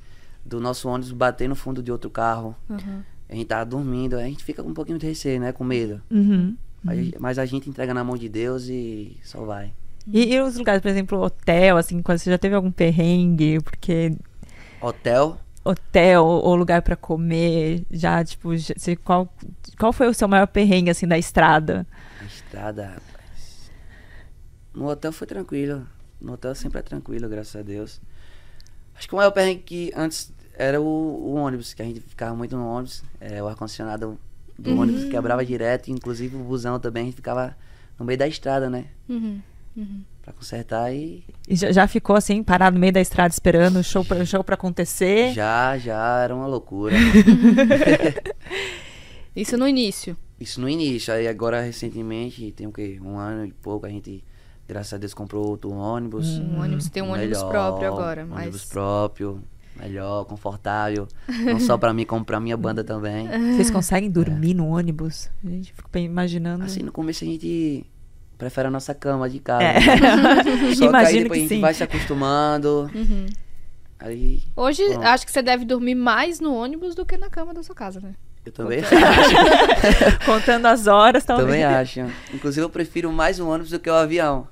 [0.45, 2.55] do nosso ônibus bater no fundo de outro carro.
[2.69, 3.01] Uhum.
[3.29, 5.51] A gente tava dormindo, a gente fica com um pouquinho de receio, né?
[5.51, 6.01] Com medo.
[6.11, 6.55] Uhum.
[6.83, 9.71] Mas, mas a gente entrega na mão de Deus e só vai.
[10.11, 14.15] E, e os lugares, por exemplo, hotel, assim, quando você já teve algum perrengue, porque
[14.81, 19.31] Hotel, hotel ou lugar pra comer, já, tipo, já- você- qual,
[19.77, 21.85] qual foi o seu maior perrengue, assim, da estrada?
[22.25, 23.71] estrada, rapaz.
[24.73, 25.85] No hotel foi tranquilo.
[26.21, 27.99] No hotel sempre é tranquilo, graças a Deus.
[28.95, 32.35] Acho que o maior perrengue que antes era o, o ônibus, que a gente ficava
[32.35, 33.03] muito no ônibus.
[33.19, 34.19] É, o ar-condicionado
[34.57, 37.57] do ônibus quebrava direto, inclusive o busão também, a gente ficava
[37.97, 38.85] no meio da estrada, né?
[39.09, 39.41] Uhum.
[40.21, 43.83] Pra consertar e E já, já ficou, assim, parado no meio da estrada esperando o
[43.83, 45.33] show pra, o show pra acontecer?
[45.33, 46.95] já, já era uma loucura.
[49.35, 50.17] Isso no início.
[50.39, 52.99] Isso no início, aí agora recentemente, tem o quê?
[53.01, 54.23] Um ano e pouco, a gente,
[54.71, 56.37] graças a Deus, comprou outro ônibus.
[56.37, 58.39] Um ônibus tem um ônibus Melhor, próprio agora, um mas.
[58.43, 59.43] Ônibus próprio,
[59.75, 61.09] melhor, confortável.
[61.27, 63.27] Não só pra mim, como pra minha banda também.
[63.53, 65.29] Vocês conseguem dormir no ônibus?
[65.45, 66.63] A gente fica bem imaginando.
[66.63, 67.85] Assim, no começo a gente
[68.37, 69.61] prefere a nossa cama de casa.
[69.61, 69.73] É.
[69.73, 70.43] né?
[70.73, 71.59] Só que aí Imagino depois que a gente sim.
[71.59, 72.89] vai se acostumando.
[72.95, 73.25] Uhum.
[73.99, 75.03] Aí Hoje, Pronto.
[75.03, 77.99] acho que você deve dormir mais no ônibus do que na cama da sua casa,
[77.99, 78.15] né?
[78.45, 78.95] eu também Puta.
[78.97, 80.25] acho.
[80.25, 81.47] Contando as horas, talvez.
[81.47, 81.99] também acho.
[82.33, 84.47] Inclusive eu prefiro mais o ônibus do que o avião.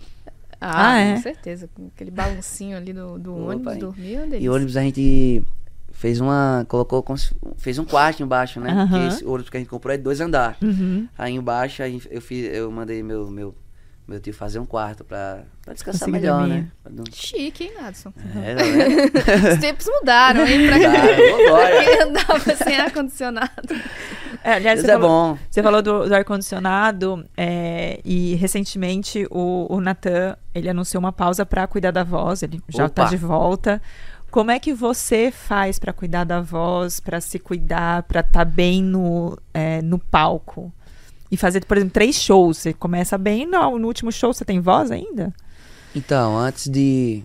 [0.61, 1.15] Ah, Ah, é?
[1.15, 1.69] com certeza.
[1.73, 5.43] Com aquele balancinho ali do, do Opa, ônibus, é uma E ônibus a gente
[5.91, 6.65] fez uma.
[6.67, 7.03] colocou.
[7.57, 8.69] fez um quarto embaixo, né?
[8.71, 8.87] Aham.
[8.89, 10.61] Porque esse ônibus que a gente comprou é de dois andares.
[10.61, 11.07] Uhum.
[11.17, 13.55] Aí embaixo aí eu, fiz, eu mandei meu, meu,
[14.07, 16.53] meu tio fazer um quarto pra, pra descansar melhor, dormir.
[16.63, 16.67] né?
[16.83, 17.13] Pra dormir.
[17.13, 18.11] Chique, hein, Adson?
[18.35, 18.61] É, não
[19.49, 19.53] é?
[19.53, 20.67] Os tempos mudaram, hein?
[20.67, 23.49] Pra quem, pra quem andava sem ar-condicionado.
[24.43, 25.39] É, aliás, Deus você é falou, bom.
[25.49, 31.45] Você falou do, do ar-condicionado é, e recentemente o, o Natan, ele anunciou uma pausa
[31.45, 33.81] para cuidar da voz, ele já está de volta.
[34.31, 38.83] Como é que você faz para cuidar da voz, para se cuidar, para estar bem
[38.83, 40.71] no, é, no palco?
[41.31, 42.57] E fazer, por exemplo, três shows.
[42.57, 45.33] Você começa bem, no, no último show você tem voz ainda?
[45.95, 47.23] Então, antes de,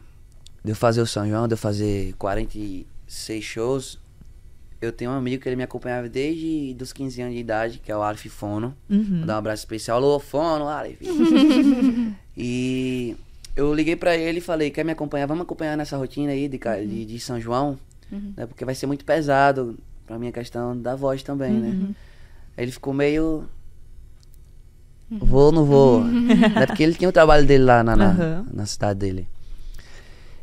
[0.62, 3.99] de eu fazer o São João, de eu fazer 46 shows,
[4.85, 7.91] eu tenho um amigo que ele me acompanhava desde dos 15 anos de idade, que
[7.91, 8.74] é o Alif Fono.
[8.89, 9.18] Uhum.
[9.18, 9.99] Vou dar um abraço especial.
[9.99, 10.99] Alô, Fono, Alif.
[12.37, 13.16] e
[13.57, 15.26] eu liguei pra ele e falei, quer me acompanhar?
[15.26, 17.78] Vamos acompanhar nessa rotina aí de, ca- de, de São João?
[18.37, 18.47] Né?
[18.47, 19.76] Porque vai ser muito pesado
[20.07, 21.68] pra minha questão da voz também, né?
[22.57, 23.45] Aí ele ficou meio...
[25.11, 26.03] Vou ou não vou?
[26.05, 26.66] né?
[26.66, 29.28] Porque ele tinha o trabalho dele lá na, na, na cidade dele.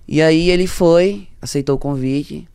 [0.07, 2.47] E aí ele foi, aceitou o convite.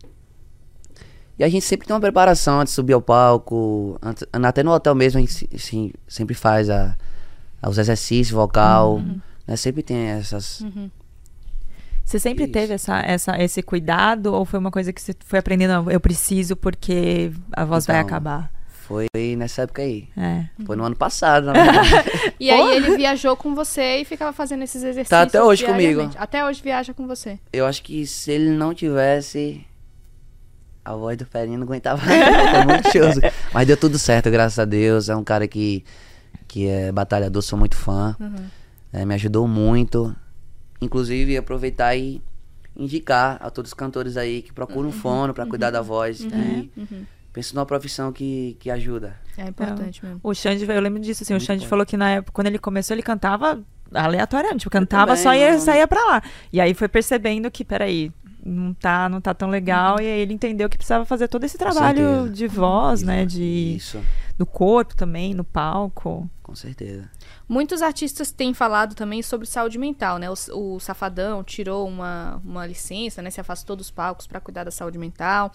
[1.38, 3.98] E a gente sempre tem uma preparação antes de subir ao palco.
[4.02, 6.96] antes- até no hotel mesmo a gente assim, sempre faz a,
[7.66, 9.02] os exercícios vocal.
[9.46, 9.54] Né?
[9.56, 10.64] Sempre tem essas.
[12.04, 12.52] Você sempre Isso.
[12.52, 15.70] teve essa, essa, esse cuidado ou foi uma coisa que você foi aprendendo?
[15.72, 18.50] "Não, Eu preciso porque a voz vai Então, acabar.
[18.68, 20.08] Foi nessa época aí.
[20.16, 20.44] É.
[20.64, 21.90] Foi no ano passado, na verdade.
[22.38, 25.08] E aí ele viajou com você e ficava fazendo esses exercícios.
[25.08, 26.08] Tá até hoje comigo.
[26.16, 27.38] Até hoje viaja com você.
[27.52, 29.66] Eu acho que se ele não tivesse.
[30.86, 32.00] A voz do Ferinho não aguentava.
[32.00, 33.16] Foi muito shows.
[33.52, 35.08] Mas deu tudo certo, graças a Deus.
[35.08, 35.84] É um cara que,
[36.46, 38.16] que é batalhador, sou muito fã.
[38.92, 40.14] É, me ajudou muito.
[40.80, 42.22] Inclusive, aproveitar e
[42.76, 46.20] indicar a todos os cantores aí que procuram um fono pra cuidar da voz.
[46.20, 46.70] E
[47.32, 49.16] penso numa profissão que, que ajuda.
[49.36, 50.20] É importante mesmo.
[50.22, 51.68] O Xande, eu lembro disso, assim, o Xande bom.
[51.68, 53.60] falou que na época, quando ele começou, ele cantava
[53.92, 56.22] aleatoriamente, tipo, cantava, também, só ia, não- saía pra lá.
[56.52, 58.10] E aí foi percebendo que, peraí,
[58.46, 61.58] não tá, não tá tão legal, e aí ele entendeu que precisava fazer todo esse
[61.58, 64.00] trabalho de voz, Isso, né, de, Isso,
[64.38, 66.28] do corpo também, no palco.
[66.42, 67.10] com certeza.
[67.48, 70.28] Muitos artistas têm falado também sobre saúde mental, né?
[70.30, 73.30] O, o Safadão tirou uma, uma licença, né?
[73.30, 75.52] Se afastou dos palcos para cuidar da saúde mental.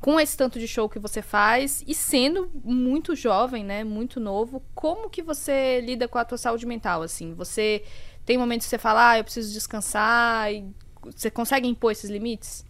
[0.00, 3.84] Com esse tanto de show que você faz e sendo muito jovem, né?
[3.84, 7.34] Muito novo, como que você lida com a tua saúde mental, assim?
[7.34, 7.82] Você
[8.24, 10.64] tem momentos que você fala, ah, eu preciso descansar e
[11.02, 12.64] você consegue impor esses limites?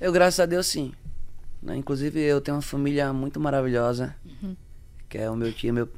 [0.00, 0.92] Eu, graças a Deus, sim.
[1.62, 1.76] Né?
[1.76, 4.14] Inclusive, eu tenho uma família muito maravilhosa,
[5.08, 5.88] que é o meu tio, meu,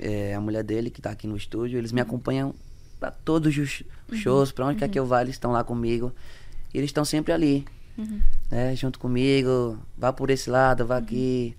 [0.00, 1.78] é, a mulher dele, que tá aqui no estúdio.
[1.78, 2.54] Eles me acompanham
[2.98, 6.12] pra todos os os shows, pra onde quer que eu vá, eles estão lá comigo.
[6.72, 7.64] E eles estão sempre ali,
[8.50, 8.74] né?
[8.76, 9.78] Junto comigo.
[9.96, 11.56] Vá por esse lado, vá aqui.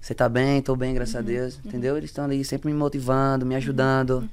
[0.00, 0.60] Você tá bem?
[0.60, 1.60] Tô bem, graças a Deus.
[1.64, 1.96] Entendeu?
[1.96, 4.28] Eles estão ali sempre me motivando, me ajudando.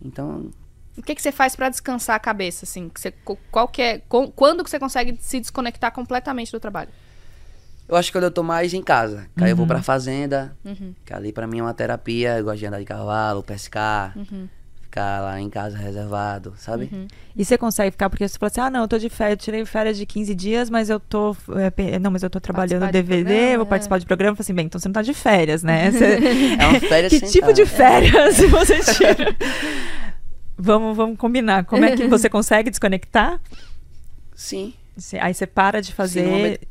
[0.00, 0.50] Então,
[0.96, 2.88] O que, que você faz para descansar a cabeça, assim?
[2.88, 3.12] Que você,
[3.50, 6.90] qual que é, com- quando que você consegue se desconectar completamente do trabalho?
[7.88, 9.26] Eu acho que quando eu tô mais em casa.
[9.36, 10.56] Que aí eu vou pra fazenda.
[10.64, 10.94] Uhum.
[11.04, 12.38] Que ali pra mim é uma terapia.
[12.38, 14.12] Eu gosto de andar de cavalo, pescar.
[14.16, 14.48] Uhum.
[14.82, 17.08] Ficar lá em casa reservado, sabe?
[17.34, 19.42] E você consegue ficar, porque você falou assim, ah, não, eu tô de férias, eu
[19.42, 23.00] tirei férias de 15 dias, mas eu tô, é, não, mas eu tô trabalhando Participar
[23.02, 23.68] de DVD, programa, vou é.
[23.70, 25.90] participar de programa, eu falei assim, bem, então você não tá de férias, né?
[25.92, 26.18] Você-
[26.60, 29.34] É uma férias que tipo de férias você tira?
[30.56, 31.64] Vamos, vamos combinar.
[31.64, 33.40] Como é que você consegue desconectar?
[34.34, 34.74] Sim.
[35.20, 36.20] Aí você para de fazer.
[36.20, 36.66] Sim, no momento-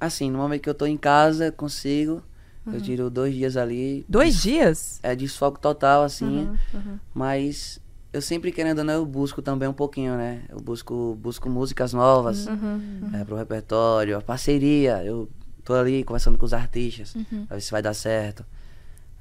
[0.00, 2.22] Assim, no momento que eu tô em casa, consigo.
[2.66, 4.04] Eu tiro dois dias ali.
[4.08, 5.00] Dois dias?
[5.02, 6.48] É desfoco total, assim.
[6.72, 6.98] Uhum.
[7.12, 7.80] Mas
[8.12, 10.42] eu sempre querendo ou não, eu busco também um pouquinho, né?
[10.48, 13.10] Eu busco, busco músicas novas Uhum.
[13.14, 15.02] é, pro repertório, a parceria.
[15.04, 15.28] Eu
[15.64, 17.14] tô ali conversando com os artistas
[17.48, 18.44] pra ver se vai dar certo.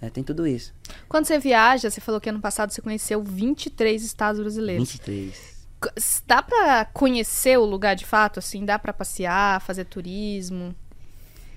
[0.02, 0.74] É, tem tudo isso.
[1.08, 4.90] Quando você viaja, você falou que ano passado você conheceu 23 estados brasileiros.
[4.92, 5.62] 23.
[6.00, 8.66] C- Dá pra conhecer o lugar de fato, assim?
[8.66, 10.76] Dá pra passear, fazer turismo?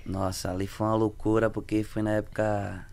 [0.05, 2.85] Nossa, ali foi uma loucura, porque foi na época.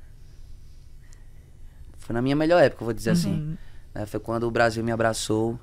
[1.98, 3.57] Foi na minha melhor época, vou dizer assim.
[3.94, 4.07] né?
[4.07, 5.59] Foi quando o Brasil me abraçou.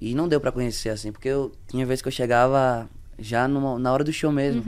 [0.00, 3.78] E não deu pra conhecer, assim, porque eu tinha vezes que eu chegava já numa-
[3.78, 4.62] na hora do show mesmo.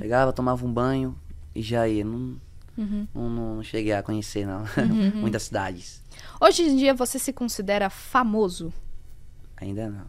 [0.00, 1.16] Chegava, tomava um banho
[1.54, 2.04] e já ia.
[2.04, 2.36] Não,
[2.76, 4.64] não, não cheguei a conhecer, não.
[5.14, 6.02] Muitas cidades.
[6.40, 8.72] Hoje em dia você se considera famoso?
[9.56, 10.06] Ainda não.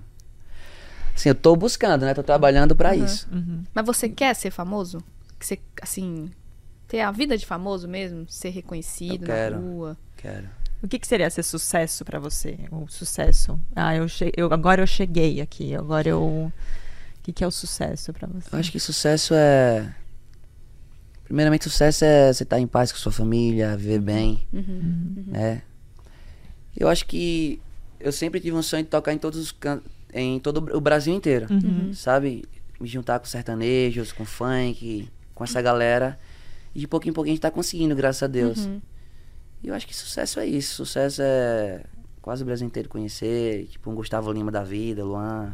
[1.16, 2.14] Assim, eu tô buscando, né?
[2.14, 3.28] Tô trabalhando pra isso.
[3.74, 5.03] Mas você quer ser famoso?
[5.39, 6.32] Que você, assim,
[6.88, 8.26] ter a vida de famoso mesmo?
[8.28, 9.59] Ser reconhecido Eu na quero.
[9.59, 9.97] rua?
[10.18, 10.49] Quero.
[10.82, 12.57] O que, que seria ser sucesso pra você?
[12.72, 13.59] O sucesso.
[13.76, 15.76] Ah, eu, che eu agora eu cheguei aqui.
[15.76, 16.22] Agora eu.
[16.22, 16.51] O
[17.24, 18.49] que, que é o sucesso pra você?
[18.53, 19.93] Eu acho que sucesso é.
[21.24, 24.45] Primeiramente, sucesso é você estar em paz com sua família, viver bem,
[25.28, 25.63] né?
[26.76, 27.61] Eu acho que
[27.99, 31.13] eu sempre tive um sonho de tocar em todos os cantos, em todo o Brasil
[31.13, 31.47] inteiro,
[31.93, 32.43] sabe?
[32.80, 36.19] Me juntar com sertanejos, com funk, com essa galera
[36.76, 38.65] E de pouquinho em pouquinho a gente tá conseguindo, graças a Deus.
[38.65, 38.82] Uhum.
[39.61, 40.76] E eu acho que sucesso é isso.
[40.76, 41.84] Sucesso é
[42.21, 43.67] quase o Brasil inteiro conhecer.
[43.67, 45.53] Tipo, um Gustavo Lima da vida, Luan.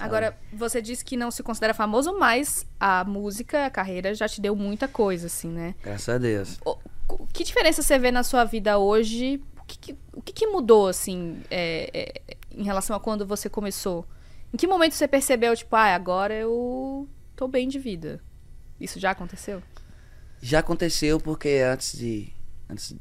[0.00, 0.08] Sabe?
[0.08, 4.40] Agora, você disse que não se considera famoso, mas a música, a carreira já te
[4.40, 5.74] deu muita coisa, assim, né?
[5.82, 6.58] Graças a Deus.
[6.64, 6.76] O-
[7.08, 9.42] o- que diferença você vê na sua vida hoje?
[9.60, 13.48] O que, que- o que, que mudou, assim, é, é, em relação a quando você
[13.48, 14.04] começou?
[14.52, 18.20] Em que momento você percebeu, tipo, ah, agora eu tô bem de vida?
[18.80, 19.62] Isso já aconteceu?
[20.42, 22.32] Já aconteceu porque antes de.
[22.68, 22.94] Antes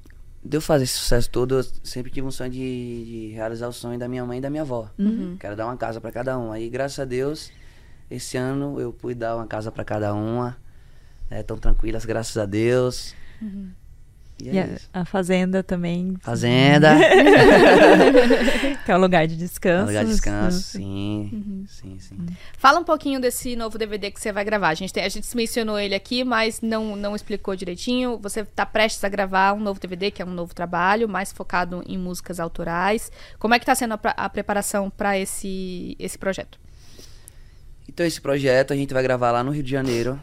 [0.43, 3.73] de eu fazer esse sucesso todo, eu sempre tive um sonho de, de realizar o
[3.73, 4.89] sonho da minha mãe e da minha avó.
[4.97, 5.35] Uhum.
[5.37, 6.51] Quero dar uma casa pra cada um.
[6.51, 7.51] Aí, graças a Deus,
[8.09, 10.57] esse ano eu pude dar uma casa pra cada uma.
[11.29, 13.13] Né, tão tranquilas, graças a Deus.
[14.41, 14.89] E é E a, isso.
[14.93, 16.95] a fazenda também, Fazenda.
[18.85, 19.83] que é o lugar de é descanso.
[19.83, 20.83] um lugar de descanso, Uhum.
[20.83, 21.65] sim.
[21.67, 22.17] Sim, sim.
[22.57, 24.69] Fala um pouquinho desse novo DVD que você vai gravar.
[24.69, 28.17] A gente, tem- a gente mencionou ele aqui, mas não, não explicou direitinho.
[28.21, 31.83] Você tá prestes a gravar um novo DVD, que é um novo trabalho, mais focado
[31.87, 33.11] em músicas autorais.
[33.37, 36.59] Como é que tá sendo a, a preparação para esse, esse projeto?
[37.87, 40.19] Então esse projeto a gente vai gravar lá no Rio de Janeiro.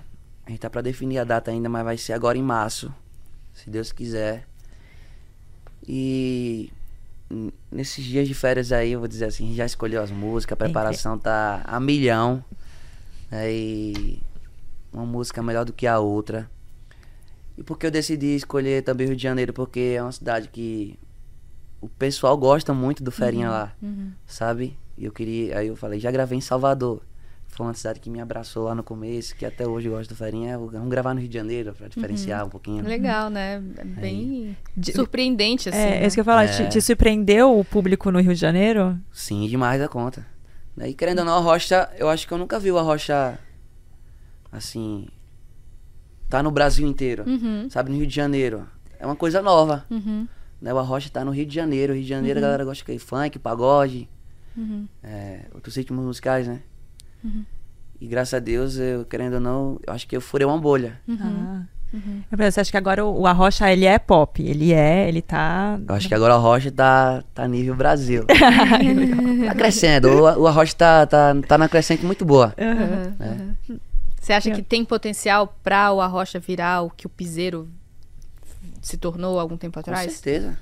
[0.47, 2.95] A gente tá pra definir a data ainda, mas vai ser agora em março,
[3.57, 4.47] se Deus quiser.
[5.87, 6.71] E
[7.71, 11.19] nesses dias de férias aí, eu vou dizer assim, já escolheu as músicas, a preparação
[11.19, 12.45] tá a milhão.
[13.31, 14.21] né, E
[14.93, 16.49] uma música melhor do que a outra.
[17.59, 19.53] E por que eu decidi escolher também o Rio de Janeiro?
[19.53, 20.99] Porque é uma cidade que
[21.81, 23.75] o pessoal gosta muito do Ferinha lá
[24.27, 24.77] sabe?
[24.99, 27.03] E eu queria, aí eu falei, já gravei em Salvador.
[27.57, 30.17] Foi uma cidade que me abraçou lá no começo, que até hoje eu gosto do
[30.17, 30.59] Farinha.
[30.59, 32.85] Vamos gravar no Rio de Janeiro pra diferenciar um pouquinho.
[32.85, 33.63] Legal, né?
[33.79, 35.79] É Bem De- surpreendente, assim.
[35.79, 36.03] É, né?
[36.03, 36.45] é isso que eu ia falar.
[36.45, 36.49] É.
[36.49, 38.99] Te, te surpreendeu o público no Rio de Janeiro?
[39.11, 40.27] Sim, demais da conta.
[40.77, 43.39] Né, E querendo ou não, a Rocha, eu acho que eu nunca vi a Rocha
[44.53, 45.09] assim.
[46.29, 47.25] Tá no Brasil inteiro.
[47.27, 48.67] Uhum, Sabe, no Rio de Janeiro.
[48.99, 49.85] É uma coisa nova.
[49.91, 50.27] uhum,
[50.61, 50.75] Né?
[50.75, 51.95] O Arrocha tá no Rio de Janeiro.
[51.95, 54.09] Rio de Janeiro a galera gosta de funk, pagode,
[54.57, 54.87] uhum.
[55.03, 56.61] é, outros ritmos musicais, né?
[58.01, 61.01] E graças a Deus, eu, querendo ou não, eu acho que eu furei uma bolha.
[62.31, 64.43] Eu penso, Você acha que agora o, o Arrocha, ele é pop?
[64.43, 65.79] Ele é, ele tá...
[65.89, 68.25] Eu acho que agora a Rocha tá, tá nível Brasil.
[69.47, 70.09] tá crescendo.
[70.09, 72.55] O, o Arrocha tá, tá, tá na crescente muito boa.
[72.59, 73.57] Uhum, né?
[73.69, 73.81] uhum.
[74.21, 77.69] Você acha que tem potencial pra o Arrocha virar o que o Piseiro
[78.83, 80.13] se tornou algum tempo Com atrás?
[80.13, 80.59] certeza.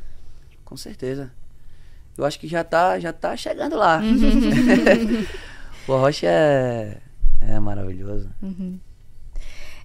[0.64, 1.32] Com certeza.
[2.16, 4.00] Eu acho que já tá, já tá chegando lá.
[5.88, 6.98] o Arrocha é,
[7.40, 8.28] é maravilhoso.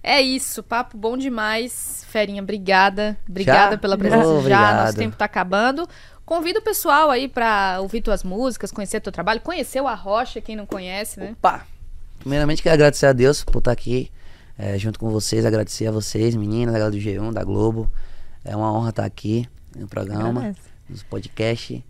[0.02, 2.04] É isso, papo bom demais.
[2.08, 3.16] Ferinha, obrigada.
[3.28, 3.78] Obrigada Já?
[3.78, 4.84] pela presença Oh, já.
[4.84, 5.86] Nosso tempo tá acabando.
[6.24, 10.54] Convido o pessoal aí pra ouvir tuas músicas, conhecer teu trabalho, conhecer o Arrocha, quem
[10.56, 11.32] não conhece, né?
[11.32, 11.66] Opa!
[12.20, 14.10] Primeiramente, quero agradecer a Deus por estar aqui
[14.58, 15.44] é, junto com vocês.
[15.44, 17.90] Agradecer a vocês, meninas, da galera do G1, da Globo.
[18.44, 20.54] É uma honra estar aqui no programa.
[20.88, 21.82] Nos podcasts.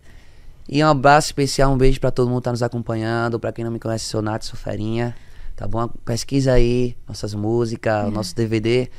[0.71, 3.37] E um abraço especial, um beijo pra todo mundo que tá nos acompanhando.
[3.37, 5.13] Pra quem não me conhece, sou Nath, sou Ferinha.
[5.53, 5.89] Tá bom?
[6.05, 8.89] Pesquisa aí nossas músicas, o nosso DVD.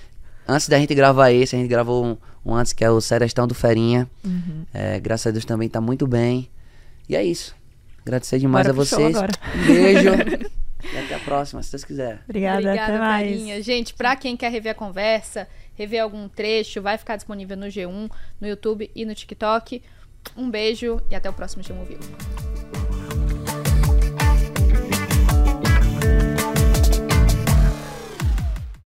[0.47, 3.47] Antes da gente gravar esse, a gente gravou um, um antes que é o Serestão
[3.47, 4.07] do Ferinha.
[4.75, 6.51] É, graças a Deus também tá muito bem.
[7.09, 7.57] E é isso.
[8.03, 9.17] Agradecer demais Bora a vocês.
[9.17, 9.33] agora.
[9.57, 10.11] Um beijo.
[10.93, 12.21] e até a próxima, se Deus quiser.
[12.25, 13.31] Obrigada, até mais.
[13.31, 13.63] Ferinha.
[13.63, 18.11] Gente, pra quem quer rever a conversa, rever algum trecho, vai ficar disponível no G1,
[18.39, 19.81] no YouTube e no TikTok.
[20.37, 22.03] Um beijo e até o próximo Chamo Vivo.